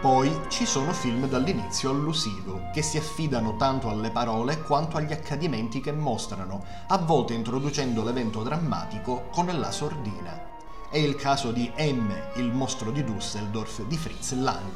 [0.00, 5.82] Poi ci sono film dall'inizio allusivo, che si affidano tanto alle parole quanto agli accadimenti
[5.82, 10.40] che mostrano, a volte introducendo l'evento drammatico con la sordina.
[10.88, 14.72] È il caso di M, il mostro di Düsseldorf di Fritz Lang.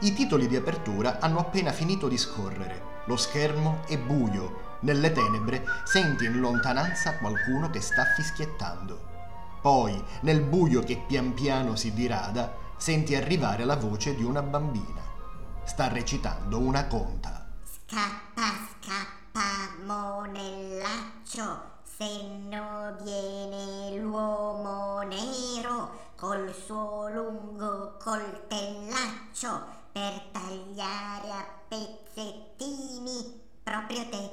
[0.00, 3.02] I titoli di apertura hanno appena finito di scorrere.
[3.04, 4.78] Lo schermo è buio.
[4.80, 9.12] Nelle tenebre senti in lontananza qualcuno che sta fischiettando.
[9.60, 15.00] Poi, nel buio che pian piano si dirada, senti arrivare la voce di una bambina.
[15.64, 17.46] Sta recitando una conta.
[17.62, 18.42] Scappa,
[18.78, 33.40] scappa, monellaccio, se no viene l'uomo nero col suo lungo coltellaccio per tagliare a pezzettini
[33.62, 34.30] proprio te.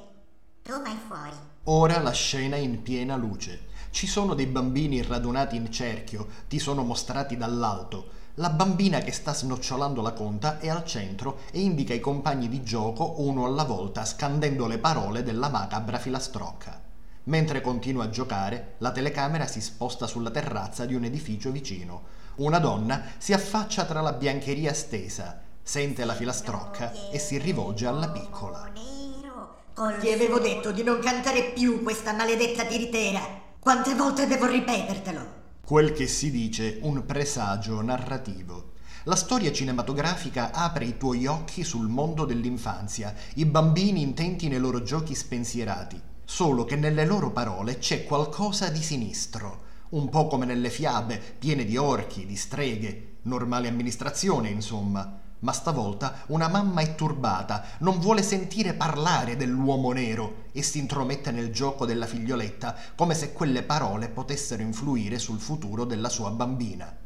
[0.62, 1.36] Tu vai fuori.
[1.64, 3.70] Ora la scena è in piena luce.
[3.88, 9.34] Ci sono dei bambini radunati in cerchio, ti sono mostrati dall'alto la bambina che sta
[9.34, 14.06] snocciolando la conta è al centro e indica i compagni di gioco uno alla volta
[14.06, 16.80] scandendo le parole della macabra filastrocca.
[17.24, 22.20] Mentre continua a giocare, la telecamera si sposta sulla terrazza di un edificio vicino.
[22.36, 28.08] Una donna si affaccia tra la biancheria stesa, sente la filastrocca e si rivolge alla
[28.08, 28.70] piccola.
[28.74, 33.20] Ti avevo detto di non cantare più questa maledetta tiritera.
[33.58, 35.41] Quante volte devo ripetertelo?
[35.64, 38.72] Quel che si dice un presagio narrativo.
[39.04, 44.82] La storia cinematografica apre i tuoi occhi sul mondo dell'infanzia, i bambini intenti nei loro
[44.82, 50.68] giochi spensierati, solo che nelle loro parole c'è qualcosa di sinistro, un po' come nelle
[50.68, 57.64] fiabe, piene di orchi, di streghe, normale amministrazione, insomma ma stavolta una mamma è turbata,
[57.78, 63.32] non vuole sentire parlare dell'uomo nero e si intromette nel gioco della figlioletta come se
[63.32, 66.96] quelle parole potessero influire sul futuro della sua bambina.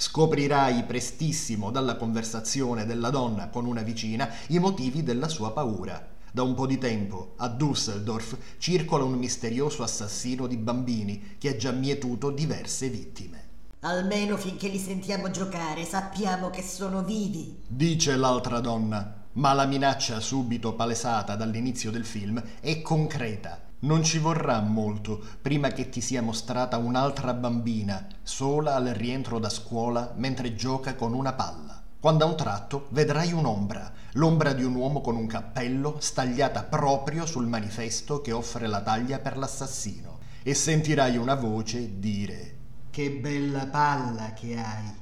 [0.00, 6.16] Scoprirai prestissimo dalla conversazione della donna con una vicina i motivi della sua paura.
[6.30, 11.56] Da un po' di tempo a Düsseldorf circola un misterioso assassino di bambini che ha
[11.56, 13.47] già mietuto diverse vittime.
[13.82, 17.62] Almeno finché li sentiamo giocare sappiamo che sono vivi.
[17.68, 23.60] Dice l'altra donna, ma la minaccia subito palesata dall'inizio del film è concreta.
[23.80, 29.48] Non ci vorrà molto prima che ti sia mostrata un'altra bambina, sola al rientro da
[29.48, 31.80] scuola mentre gioca con una palla.
[32.00, 37.26] Quando a un tratto vedrai un'ombra, l'ombra di un uomo con un cappello stagliata proprio
[37.26, 42.57] sul manifesto che offre la taglia per l'assassino, e sentirai una voce dire
[42.98, 44.92] che bella palla che hai.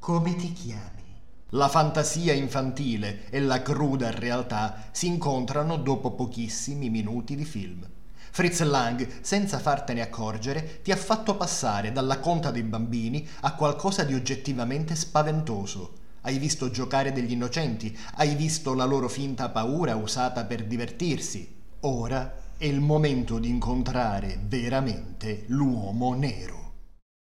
[0.00, 1.20] Come ti chiami?
[1.50, 7.88] La fantasia infantile e la cruda realtà si incontrano dopo pochissimi minuti di film.
[8.32, 14.02] Fritz Lang, senza fartene accorgere, ti ha fatto passare dalla conta dei bambini a qualcosa
[14.02, 15.92] di oggettivamente spaventoso.
[16.22, 21.54] Hai visto giocare degli innocenti, hai visto la loro finta paura usata per divertirsi.
[21.82, 26.61] Ora è il momento di incontrare veramente l'uomo nero.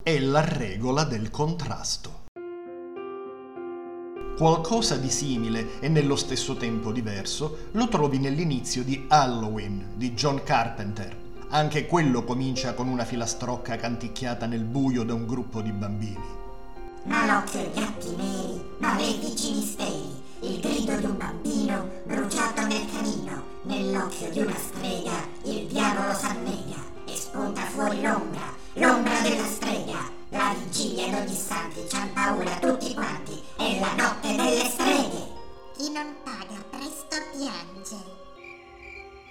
[0.03, 2.23] È la regola del contrasto.
[4.35, 10.43] Qualcosa di simile e nello stesso tempo diverso lo trovi nell'inizio di Halloween di John
[10.43, 11.15] Carpenter.
[11.51, 16.39] Anche quello comincia con una filastrocca canticchiata nel buio da un gruppo di bambini.
[17.03, 23.43] Ma l'occhio ai gatti neri, maledici misteri, il grido di un bambino bruciato nel camino,
[23.65, 25.13] nell'occhio di una strega
[25.45, 29.60] il diavolo s'annega e spunta fuori l'ombra, l'ombra della strega,
[31.21, 35.39] d'ogni santi c'han paura tutti quanti, è la notte delle streghe.
[35.77, 37.97] Chi non paga presto piange.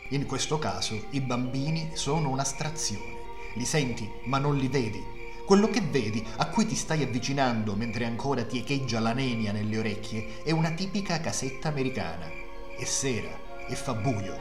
[0.10, 3.18] In questo caso i bambini sono un'astrazione.
[3.56, 5.04] Li senti, ma non li vedi.
[5.46, 9.80] Quello che vedi, a cui ti stai avvicinando mentre ancora ti echeggia la nenia nelle
[9.80, 12.30] orecchie, è una tipica casetta americana.
[12.78, 13.32] È sera
[13.68, 14.38] e fa buio.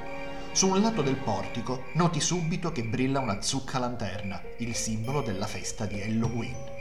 [0.52, 5.46] Su un lato del portico noti subito che brilla una zucca lanterna, il simbolo della
[5.46, 6.76] festa di Halloween.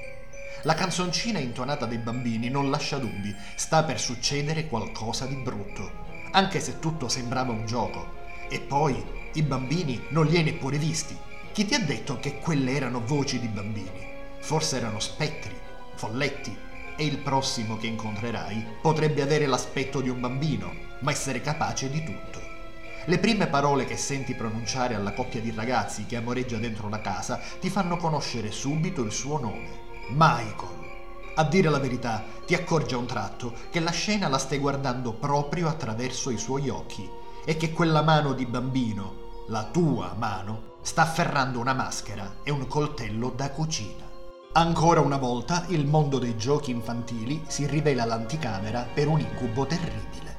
[0.67, 5.89] La canzoncina intonata dai bambini non lascia dubbi, sta per succedere qualcosa di brutto,
[6.31, 8.15] anche se tutto sembrava un gioco.
[8.49, 9.01] E poi
[9.35, 11.17] i bambini non li hai neppure visti.
[11.53, 14.09] Chi ti ha detto che quelle erano voci di bambini?
[14.39, 15.55] Forse erano spettri,
[15.95, 16.53] folletti,
[16.97, 22.03] e il prossimo che incontrerai potrebbe avere l'aspetto di un bambino, ma essere capace di
[22.03, 22.41] tutto.
[23.05, 27.39] Le prime parole che senti pronunciare alla coppia di ragazzi che amoreggia dentro la casa
[27.61, 29.86] ti fanno conoscere subito il suo nome.
[30.09, 30.75] Michael.
[31.35, 35.13] A dire la verità, ti accorgi a un tratto che la scena la stai guardando
[35.13, 37.07] proprio attraverso i suoi occhi
[37.45, 42.67] e che quella mano di bambino, la tua mano, sta afferrando una maschera e un
[42.67, 44.05] coltello da cucina.
[44.53, 50.37] Ancora una volta il mondo dei giochi infantili si rivela l'anticamera per un incubo terribile.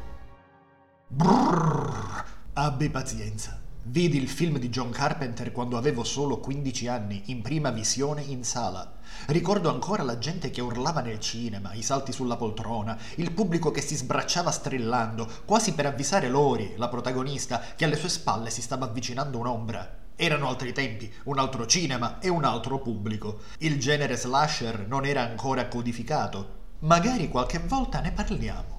[1.07, 3.68] Brrr, Abbi pazienza.
[3.91, 8.45] Vidi il film di John Carpenter quando avevo solo 15 anni, in prima visione in
[8.45, 8.99] sala.
[9.29, 13.81] Ricordo ancora la gente che urlava nel cinema, i salti sulla poltrona, il pubblico che
[13.81, 18.85] si sbracciava strillando, quasi per avvisare Lori, la protagonista, che alle sue spalle si stava
[18.85, 19.97] avvicinando un'ombra.
[20.17, 23.41] Erano altri tempi, un altro cinema e un altro pubblico.
[23.61, 26.57] Il genere slasher non era ancora codificato.
[26.81, 28.78] Magari qualche volta ne parliamo.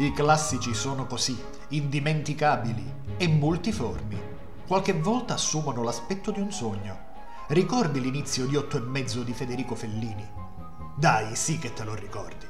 [0.00, 1.36] I classici sono così,
[1.70, 4.16] indimenticabili e multiformi.
[4.64, 7.06] Qualche volta assumono l'aspetto di un sogno.
[7.48, 10.24] Ricordi l'inizio di Otto e mezzo di Federico Fellini?
[10.94, 12.46] Dai, sì che te lo ricordi.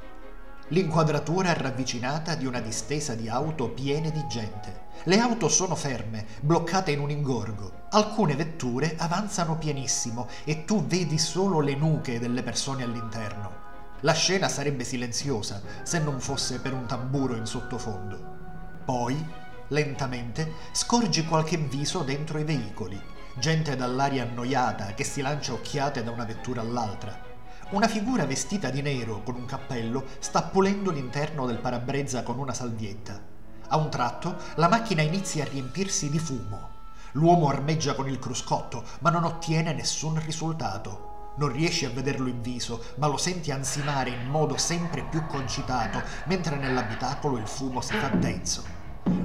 [0.69, 4.89] L'inquadratura ravvicinata di una distesa di auto piene di gente.
[5.05, 7.85] Le auto sono ferme, bloccate in un ingorgo.
[7.93, 13.68] Alcune vetture avanzano pianissimo e tu vedi solo le nuche delle persone all'interno.
[14.03, 18.37] La scena sarebbe silenziosa se non fosse per un tamburo in sottofondo.
[18.85, 19.27] Poi,
[19.69, 23.01] lentamente, scorgi qualche viso dentro i veicoli,
[23.39, 27.27] gente dall'aria annoiata che si lancia occhiate da una vettura all'altra.
[27.71, 32.55] Una figura vestita di nero con un cappello sta pulendo l'interno del parabrezza con una
[32.55, 33.21] salvietta.
[33.67, 36.77] A un tratto la macchina inizia a riempirsi di fumo.
[37.13, 41.08] L'uomo armeggia con il cruscotto, ma non ottiene nessun risultato.
[41.39, 46.03] Non riesci a vederlo in viso, ma lo senti ansimare in modo sempre più concitato,
[46.25, 48.65] mentre nell'abitacolo il fumo si fa denso.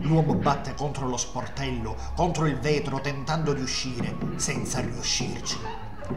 [0.02, 5.58] L'uomo batte contro lo sportello, contro il vetro, tentando di uscire, senza riuscirci.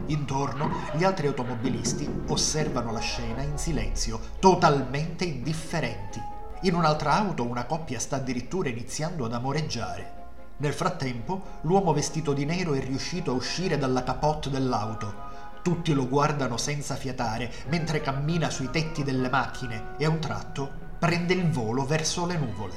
[0.08, 6.20] Intorno gli altri automobilisti osservano la scena in silenzio, totalmente indifferenti.
[6.62, 10.12] In un'altra auto una coppia sta addirittura iniziando ad amoreggiare.
[10.58, 15.25] Nel frattempo, l'uomo vestito di nero è riuscito a uscire dalla capote dell'auto.
[15.66, 20.70] Tutti lo guardano senza fiatare mentre cammina sui tetti delle macchine e a un tratto
[20.96, 22.74] prende il volo verso le nuvole.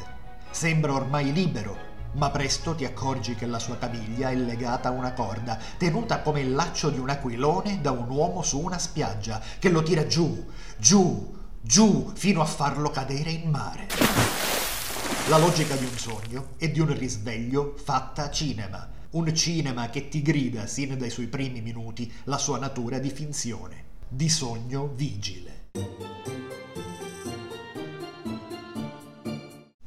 [0.50, 1.78] Sembra ormai libero,
[2.14, 6.42] ma presto ti accorgi che la sua caviglia è legata a una corda, tenuta come
[6.42, 10.48] il laccio di un aquilone da un uomo su una spiaggia, che lo tira giù,
[10.76, 13.86] giù, giù, fino a farlo cadere in mare.
[15.28, 20.22] La logica di un sogno e di un risveglio fatta cinema un cinema che ti
[20.22, 25.70] grida sin dai suoi primi minuti la sua natura di finzione, di sogno vigile.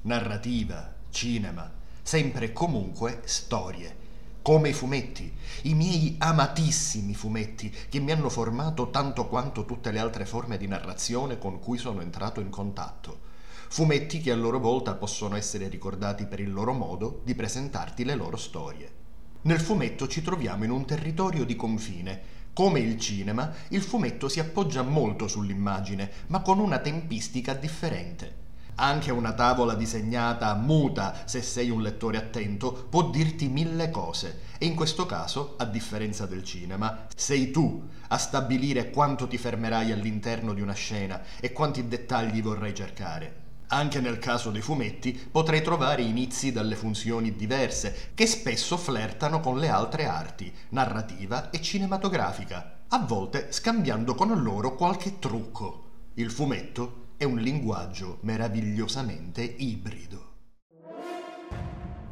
[0.03, 1.71] Narrativa, cinema,
[2.03, 4.01] sempre e comunque storie.
[4.43, 10.01] Come i fumetti, i miei amatissimi fumetti che mi hanno formato tanto quanto tutte le
[10.01, 13.21] altre forme di narrazione con cui sono entrato in contatto.
[13.69, 18.17] Fumetti che a loro volta possono essere ricordati per il loro modo di presentarti le
[18.17, 19.02] loro storie.
[19.45, 22.21] Nel fumetto ci troviamo in un territorio di confine.
[22.53, 28.41] Come il cinema, il fumetto si appoggia molto sull'immagine, ma con una tempistica differente.
[28.77, 34.67] Anche una tavola disegnata muta, se sei un lettore attento, può dirti mille cose e
[34.67, 40.55] in questo caso, a differenza del cinema, sei tu a stabilire quanto ti fermerai all'interno
[40.55, 43.42] di una scena e quanti dettagli vorrai cercare.
[43.73, 49.59] Anche nel caso dei fumetti potrei trovare inizi dalle funzioni diverse che spesso flirtano con
[49.59, 55.85] le altre arti, narrativa e cinematografica, a volte scambiando con loro qualche trucco.
[56.15, 60.33] Il fumetto è un linguaggio meravigliosamente ibrido.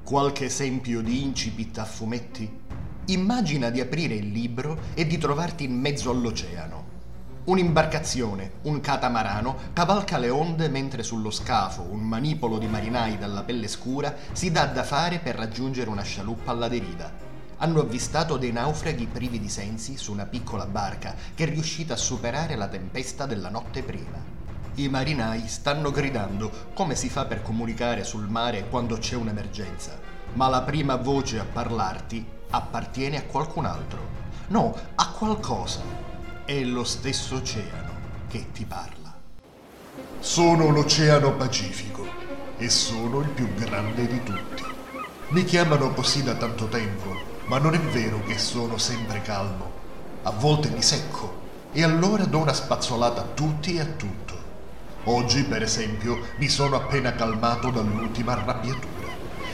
[0.02, 2.50] Qualche esempio di incipit a fumetti?
[3.08, 6.79] Immagina di aprire il libro e di trovarti in mezzo all'oceano.
[7.42, 13.66] Un'imbarcazione, un catamarano, cavalca le onde mentre sullo scafo un manipolo di marinai dalla pelle
[13.66, 17.10] scura si dà da fare per raggiungere una scialuppa alla deriva.
[17.56, 21.96] Hanno avvistato dei naufraghi privi di sensi su una piccola barca che è riuscita a
[21.96, 24.22] superare la tempesta della notte prima.
[24.74, 29.98] I marinai stanno gridando come si fa per comunicare sul mare quando c'è un'emergenza,
[30.34, 34.18] ma la prima voce a parlarti appartiene a qualcun altro.
[34.48, 36.09] No, a qualcosa.
[36.50, 37.92] È lo stesso oceano
[38.28, 39.14] che ti parla.
[40.18, 42.04] Sono l'Oceano Pacifico
[42.58, 44.64] e sono il più grande di tutti.
[45.28, 49.70] Mi chiamano così da tanto tempo, ma non è vero che sono sempre calmo.
[50.24, 51.40] A volte mi secco
[51.70, 54.34] e allora do una spazzolata a tutti e a tutto.
[55.04, 58.99] Oggi, per esempio, mi sono appena calmato dall'ultima arrabbiatura.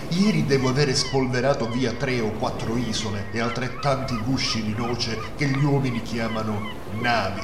[0.09, 5.47] Ieri devo avere spolverato via tre o quattro isole e altrettanti gusci di noce che
[5.47, 7.43] gli uomini chiamano navi.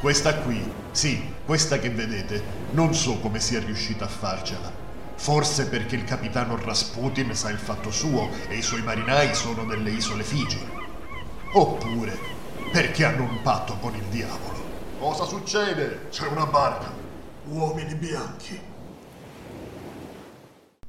[0.00, 4.70] Questa qui, sì, questa che vedete, non so come sia riuscita a farcela.
[5.16, 9.90] Forse perché il capitano Rasputin sa il fatto suo e i suoi marinai sono delle
[9.90, 10.60] isole Figi.
[11.52, 12.16] Oppure
[12.70, 14.56] perché hanno un patto con il diavolo.
[14.98, 16.08] Cosa succede?
[16.10, 16.92] C'è una barca
[17.46, 18.67] uomini bianchi.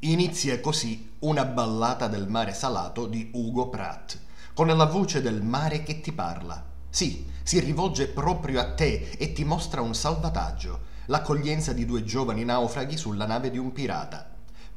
[0.03, 4.17] Inizia così una ballata del mare salato di Ugo Pratt,
[4.53, 6.63] con la voce del mare che ti parla.
[6.89, 12.45] Sì, si rivolge proprio a te e ti mostra un salvataggio, l'accoglienza di due giovani
[12.45, 14.25] naufraghi sulla nave di un pirata.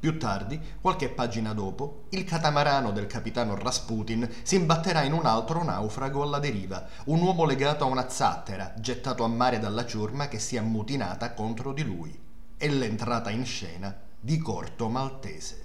[0.01, 5.63] Più tardi, qualche pagina dopo, il catamarano del capitano Rasputin si imbatterà in un altro
[5.63, 10.41] naufrago alla deriva, un uomo legato a una zattera, gettato a mare dalla ciurma che
[10.41, 12.21] si è ammutinata contro di lui.
[12.57, 15.65] E l'entrata in scena di Corto Maltese.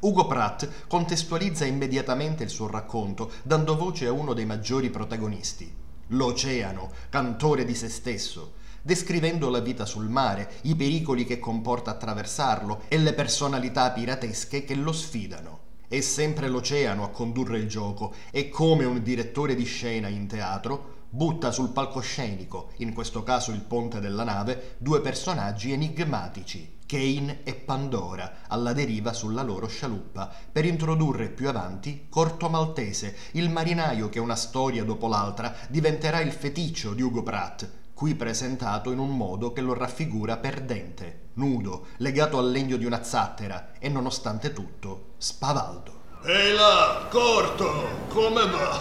[0.00, 5.72] Ugo Pratt contestualizza immediatamente il suo racconto, dando voce a uno dei maggiori protagonisti,
[6.08, 12.82] l'oceano, cantore di se stesso, descrivendo la vita sul mare, i pericoli che comporta attraversarlo
[12.88, 15.60] e le personalità piratesche che lo sfidano.
[15.86, 20.96] È sempre l'oceano a condurre il gioco e come un direttore di scena in teatro
[21.10, 27.52] butta sul palcoscenico, in questo caso il ponte della nave, due personaggi enigmatici, Kane e
[27.52, 34.18] Pandora, alla deriva sulla loro scialuppa, per introdurre più avanti Corto Maltese, il marinaio che
[34.18, 39.52] una storia dopo l'altra diventerà il feticcio di Ugo Pratt, qui presentato in un modo
[39.52, 45.96] che lo raffigura perdente, nudo, legato al legno di una zattera e nonostante tutto spavaldo.
[46.24, 48.80] Ehi là, corto, come va?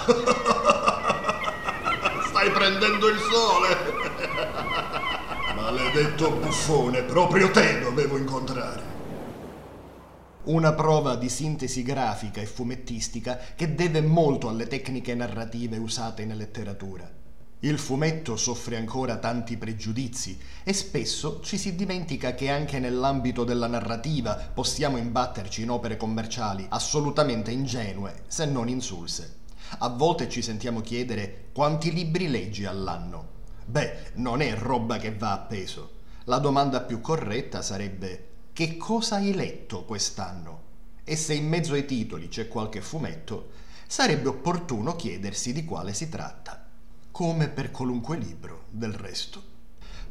[2.29, 4.06] Stai prendendo il sole?
[5.67, 8.81] Maledetto buffone, proprio te dovevo incontrare.
[10.43, 16.37] Una prova di sintesi grafica e fumettistica che deve molto alle tecniche narrative usate in
[16.37, 17.11] letteratura.
[17.59, 23.67] Il fumetto soffre ancora tanti pregiudizi e spesso ci si dimentica che anche nell'ambito della
[23.67, 29.39] narrativa possiamo imbatterci in opere commerciali assolutamente ingenue, se non insulse.
[29.79, 33.35] A volte ci sentiamo chiedere quanti libri leggi all'anno.
[33.69, 35.95] Beh, non è roba che va appeso.
[36.23, 40.61] La domanda più corretta sarebbe che cosa hai letto quest'anno?
[41.03, 43.49] E se in mezzo ai titoli c'è qualche fumetto,
[43.85, 46.65] sarebbe opportuno chiedersi di quale si tratta
[47.11, 49.43] come per qualunque libro del resto.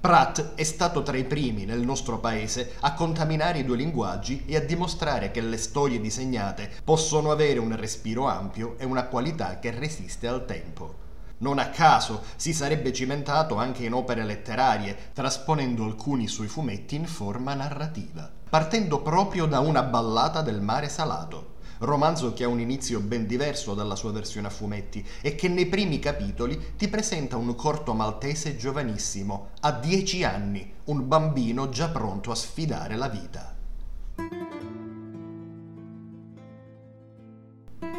[0.01, 4.57] Pratt è stato tra i primi nel nostro paese a contaminare i due linguaggi e
[4.57, 9.71] a dimostrare che le storie disegnate possono avere un respiro ampio e una qualità che
[9.71, 11.06] resiste al tempo.
[11.39, 17.07] Non a caso si sarebbe cimentato anche in opere letterarie, trasponendo alcuni suoi fumetti in
[17.07, 23.01] forma narrativa, partendo proprio da una ballata del mare salato romanzo che ha un inizio
[23.01, 27.55] ben diverso dalla sua versione a fumetti e che nei primi capitoli ti presenta un
[27.55, 33.55] corto maltese giovanissimo, a dieci anni, un bambino già pronto a sfidare la vita.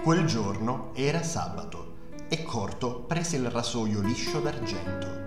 [0.04, 1.87] Quel giorno era sabato
[2.30, 5.26] e Corto prese il rasoio liscio d'argento.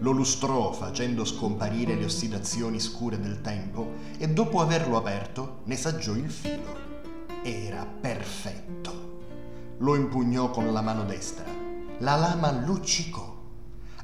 [0.00, 6.14] Lo lustrò facendo scomparire le ossidazioni scure del tempo e dopo averlo aperto ne saggiò
[6.14, 6.76] il filo.
[7.42, 9.20] Era perfetto.
[9.78, 11.46] Lo impugnò con la mano destra.
[11.98, 13.30] La lama luccicò.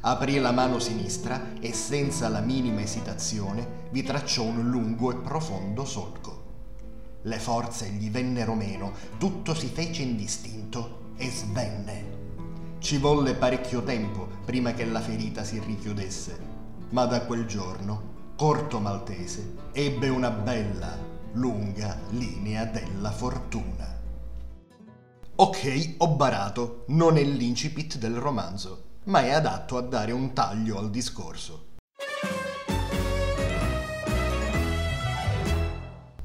[0.01, 5.85] Aprì la mano sinistra e senza la minima esitazione vi tracciò un lungo e profondo
[5.85, 6.45] solco.
[7.23, 12.18] Le forze gli vennero meno, tutto si fece indistinto e svenne.
[12.79, 16.39] Ci volle parecchio tempo prima che la ferita si richiudesse,
[16.91, 20.97] ma da quel giorno Corto Maltese ebbe una bella,
[21.33, 24.01] lunga linea della fortuna.
[25.35, 30.79] Ok, ho barato, non è l'incipit del romanzo, ma è adatto a dare un taglio
[30.79, 31.67] al discorso.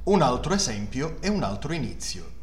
[0.04, 2.42] Un altro esempio e un altro inizio.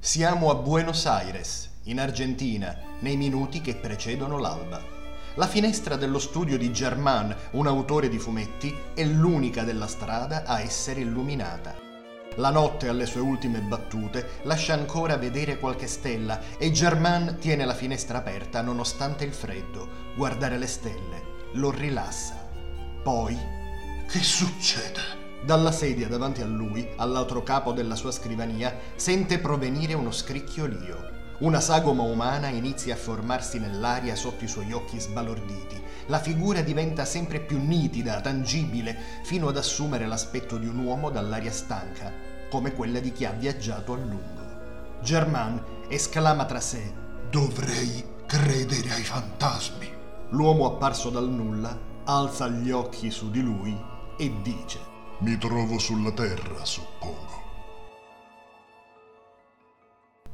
[0.00, 4.80] Siamo a Buenos Aires, in Argentina, nei minuti che precedono l'alba.
[5.34, 10.60] La finestra dello studio di Germain, un autore di fumetti, è l'unica della strada a
[10.60, 11.74] essere illuminata.
[12.36, 17.74] La notte alle sue ultime battute lascia ancora vedere qualche stella e Germain tiene la
[17.74, 20.14] finestra aperta nonostante il freddo.
[20.14, 21.22] Guardare le stelle
[21.54, 22.48] lo rilassa.
[23.02, 23.36] Poi...
[24.08, 25.17] Che succede?
[25.40, 31.16] Dalla sedia davanti a lui, all'altro capo della sua scrivania, sente provenire uno scricchiolio.
[31.38, 35.80] Una sagoma umana inizia a formarsi nell'aria sotto i suoi occhi sbalorditi.
[36.06, 41.52] La figura diventa sempre più nitida, tangibile, fino ad assumere l'aspetto di un uomo dall'aria
[41.52, 42.12] stanca,
[42.50, 44.42] come quella di chi ha viaggiato a lungo.
[45.00, 46.92] Germain esclama tra sé:
[47.30, 49.88] Dovrei credere ai fantasmi.
[50.30, 53.78] L'uomo apparso dal nulla alza gli occhi su di lui
[54.18, 54.87] e dice:
[55.20, 57.42] Mi trovo sulla terra, suppongo.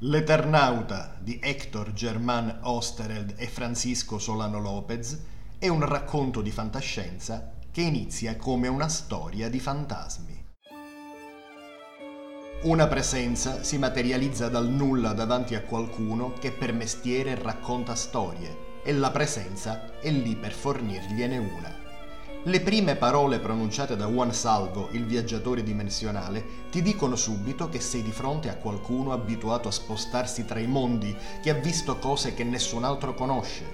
[0.00, 5.18] L'Eternauta di Hector Germán Osterheld e Francisco Solano Lopez
[5.58, 10.44] è un racconto di fantascienza che inizia come una storia di fantasmi.
[12.64, 18.92] Una presenza si materializza dal nulla davanti a qualcuno che per mestiere racconta storie e
[18.92, 21.83] la presenza è lì per fornirgliene una.
[22.46, 28.02] Le prime parole pronunciate da Juan Salvo, il viaggiatore dimensionale, ti dicono subito che sei
[28.02, 32.44] di fronte a qualcuno abituato a spostarsi tra i mondi, che ha visto cose che
[32.44, 33.64] nessun altro conosce.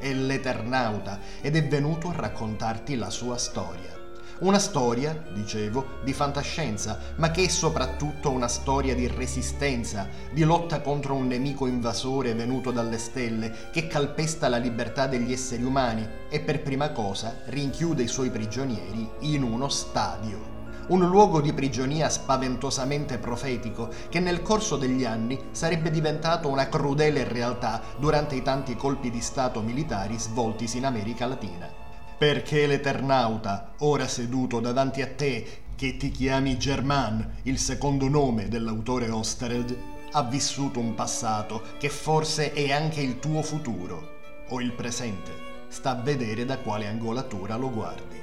[0.00, 4.05] È l'Eternauta ed è venuto a raccontarti la sua storia.
[4.38, 10.82] Una storia, dicevo, di fantascienza, ma che è soprattutto una storia di resistenza, di lotta
[10.82, 16.40] contro un nemico invasore venuto dalle stelle che calpesta la libertà degli esseri umani e
[16.40, 20.52] per prima cosa rinchiude i suoi prigionieri in uno stadio
[20.88, 27.24] un luogo di prigionia spaventosamente profetico che nel corso degli anni sarebbe diventato una crudele
[27.24, 31.85] realtà durante i tanti colpi di Stato militari svoltisi in America Latina.
[32.18, 39.10] Perché l'Eternauta, ora seduto davanti a te, che ti chiami Germain, il secondo nome dell'autore
[39.10, 39.76] Osterheld,
[40.12, 45.30] ha vissuto un passato che forse è anche il tuo futuro, o il presente,
[45.68, 48.18] sta a vedere da quale angolatura lo guardi.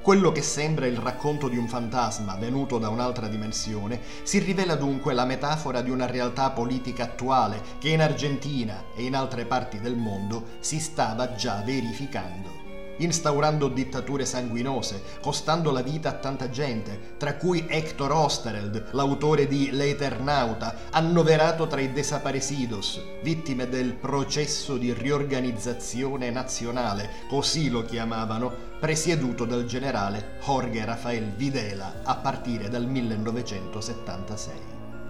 [0.00, 5.14] Quello che sembra il racconto di un fantasma venuto da un'altra dimensione si rivela dunque
[5.14, 9.96] la metafora di una realtà politica attuale che in Argentina e in altre parti del
[9.96, 12.61] mondo si stava già verificando
[13.02, 19.70] instaurando dittature sanguinose, costando la vita a tanta gente, tra cui Hector Osterheld, l'autore di
[19.70, 29.44] L'Eternauta, annoverato tra i desaparecidos, vittime del processo di riorganizzazione nazionale, così lo chiamavano, presieduto
[29.44, 34.54] dal generale Jorge Rafael Videla a partire dal 1976.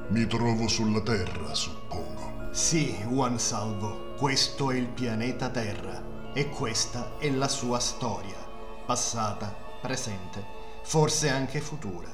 [0.09, 2.51] Mi trovo sulla Terra, suppongo.
[2.51, 8.37] Sì, Juan Salvo, questo è il pianeta Terra e questa è la sua storia,
[8.87, 10.43] passata, presente,
[10.83, 12.09] forse anche futura.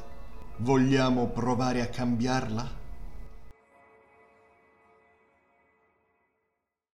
[0.57, 2.77] Vogliamo provare a cambiarla?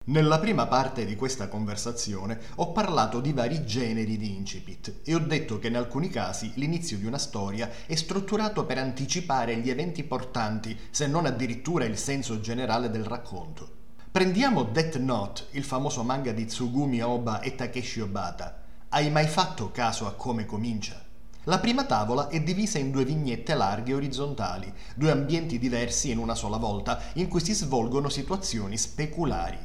[0.03, 5.19] Nella prima parte di questa conversazione ho parlato di vari generi di incipit e ho
[5.19, 10.03] detto che in alcuni casi l'inizio di una storia è strutturato per anticipare gli eventi
[10.03, 13.80] portanti, se non addirittura il senso generale del racconto.
[14.11, 18.61] Prendiamo Death Note, il famoso manga di Tsugumi Oba e Takeshi Obata.
[18.89, 21.01] Hai mai fatto caso a come comincia?
[21.45, 26.35] La prima tavola è divisa in due vignette larghe orizzontali, due ambienti diversi in una
[26.35, 29.57] sola volta, in cui si svolgono situazioni speculari.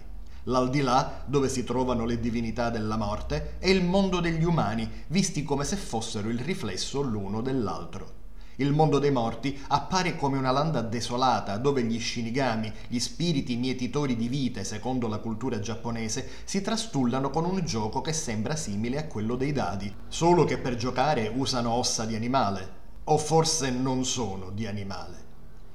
[0.44, 5.64] L'aldilà, dove si trovano le divinità della morte, è il mondo degli umani, visti come
[5.64, 8.25] se fossero il riflesso l'uno dell'altro.
[8.56, 14.16] Il mondo dei morti appare come una landa desolata dove gli shinigami, gli spiriti mietitori
[14.16, 19.06] di vite, secondo la cultura giapponese, si trastullano con un gioco che sembra simile a
[19.06, 22.68] quello dei dadi, solo che per giocare usano ossa di animale,
[23.04, 25.24] o forse non sono di animale.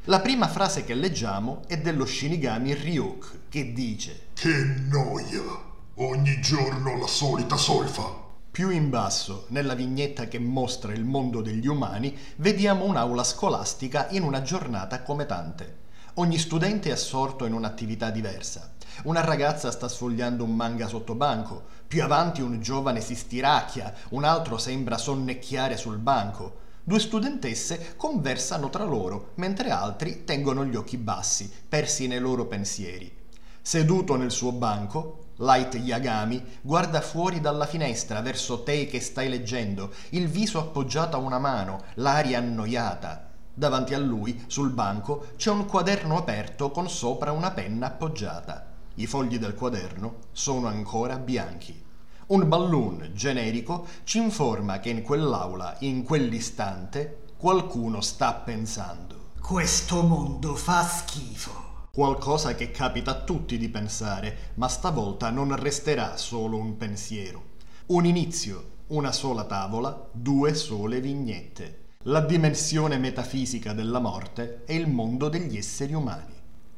[0.06, 5.70] La prima frase che leggiamo è dello shinigami Ryuk, che dice Che noia!
[5.96, 8.21] Ogni giorno la solita solfa.
[8.52, 14.24] Più in basso, nella vignetta che mostra il mondo degli umani, vediamo un'aula scolastica in
[14.24, 15.78] una giornata come tante.
[16.16, 18.74] Ogni studente è assorto in un'attività diversa.
[19.04, 24.26] Una ragazza sta sfogliando un manga sotto banco, più avanti un giovane si stiracchia, un
[24.26, 26.58] altro sembra sonnecchiare sul banco.
[26.84, 33.20] Due studentesse conversano tra loro, mentre altri tengono gli occhi bassi, persi nei loro pensieri.
[33.62, 39.92] Seduto nel suo banco, Light Yagami guarda fuori dalla finestra verso te che stai leggendo,
[40.10, 43.30] il viso appoggiato a una mano, l'aria annoiata.
[43.52, 48.68] Davanti a lui, sul banco, c'è un quaderno aperto con sopra una penna appoggiata.
[48.96, 51.84] I fogli del quaderno sono ancora bianchi.
[52.28, 59.30] Un balloon generico ci informa che in quell'aula, in quell'istante, qualcuno sta pensando.
[59.40, 61.61] Questo mondo fa schifo.
[61.94, 67.50] Qualcosa che capita a tutti di pensare, ma stavolta non resterà solo un pensiero.
[67.88, 71.88] Un inizio, una sola tavola, due sole vignette.
[72.04, 76.34] La dimensione metafisica della morte è il mondo degli esseri umani.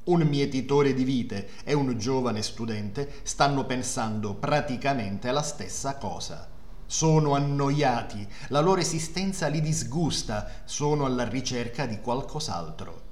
[0.05, 6.49] Un mietitore di vite e un giovane studente stanno pensando praticamente la stessa cosa.
[6.87, 13.02] Sono annoiati, la loro esistenza li disgusta, sono alla ricerca di qualcos'altro.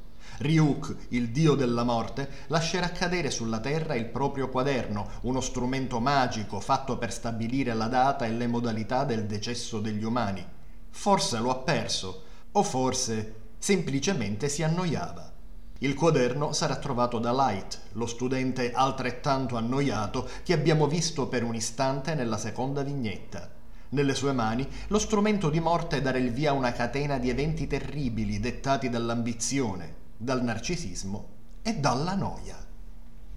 [0.42, 6.60] Ryuk, il dio della morte, lascerà cadere sulla terra il proprio quaderno, uno strumento magico
[6.60, 10.44] fatto per stabilire la data e le modalità del decesso degli umani.
[10.90, 12.24] Forse lo ha perso,
[12.54, 15.32] o forse semplicemente si annoiava.
[15.78, 21.54] Il quaderno sarà trovato da Light, lo studente altrettanto annoiato che abbiamo visto per un
[21.54, 23.48] istante nella seconda vignetta.
[23.90, 27.68] Nelle sue mani lo strumento di morte darà il via a una catena di eventi
[27.68, 31.30] terribili dettati dall'ambizione, dal narcisismo
[31.64, 32.58] e dalla noia.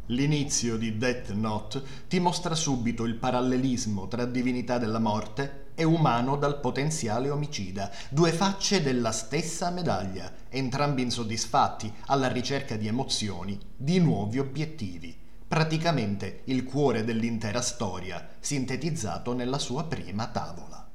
[0.08, 6.36] L'inizio di Death Note ti mostra subito il parallelismo tra divinità della morte e umano
[6.36, 13.98] dal potenziale omicida, due facce della stessa medaglia, entrambi insoddisfatti alla ricerca di emozioni, di
[13.98, 15.18] nuovi obiettivi.
[15.48, 20.86] Praticamente il cuore dell'intera storia, sintetizzato nella sua prima tavola.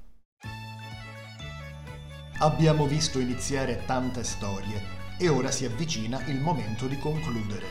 [2.42, 7.68] Abbiamo visto iniziare tante storie e ora si avvicina il momento di concludere.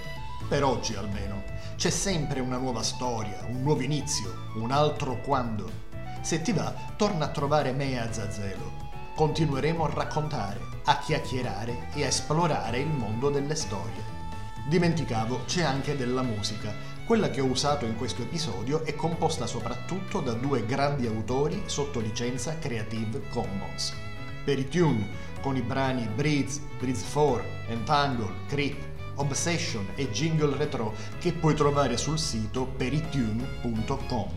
[0.46, 1.42] Per oggi almeno.
[1.76, 5.70] C'è sempre una nuova storia, un nuovo inizio, un altro quando.
[6.20, 8.86] Se ti va, torna a trovare me e Azazello.
[9.14, 14.16] Continueremo a raccontare, a chiacchierare e a esplorare il mondo delle storie.
[14.68, 16.74] Dimenticavo, c'è anche della musica.
[17.06, 22.00] Quella che ho usato in questo episodio è composta soprattutto da due grandi autori sotto
[22.00, 24.07] licenza Creative Commons.
[24.48, 24.68] Per i
[25.42, 28.82] con i brani Breeze, Breeze 4, Entangle, Creep,
[29.16, 34.30] Obsession e Jingle Retro che puoi trovare sul sito peritune.com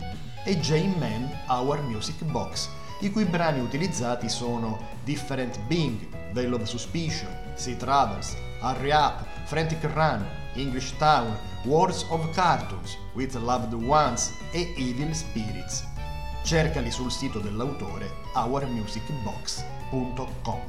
[0.44, 2.68] e J-Man Our Music Box,
[3.00, 9.82] i cui brani utilizzati sono Different Being, Veil of Suspicion, Sea Travels, Hurry Up, Frantic
[9.94, 11.34] Run, English Town,
[11.64, 15.86] Wars of Cartoons, With Loved Ones e Evil Spirits.
[16.44, 18.10] Cercali sul sito dell'autore
[19.92, 20.60] ourmusicbox.com.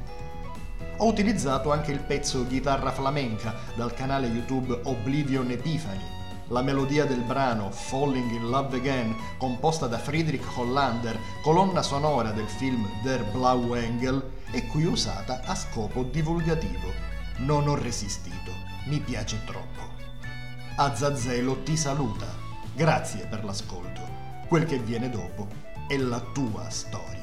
[0.98, 6.12] Ho utilizzato anche il pezzo Chitarra flamenca dal canale YouTube Oblivion Epiphany.
[6.50, 12.48] La melodia del brano Falling in Love Again, composta da Friedrich Hollander, colonna sonora del
[12.48, 14.22] film Der Blaue Engel,
[14.52, 16.92] è qui usata a scopo divulgativo.
[17.38, 18.52] Non ho resistito,
[18.86, 19.82] mi piace troppo.
[20.76, 22.28] Azazello ti saluta.
[22.76, 24.02] Grazie per l'ascolto.
[24.48, 25.48] Quel che viene dopo
[25.88, 27.23] è la tua storia.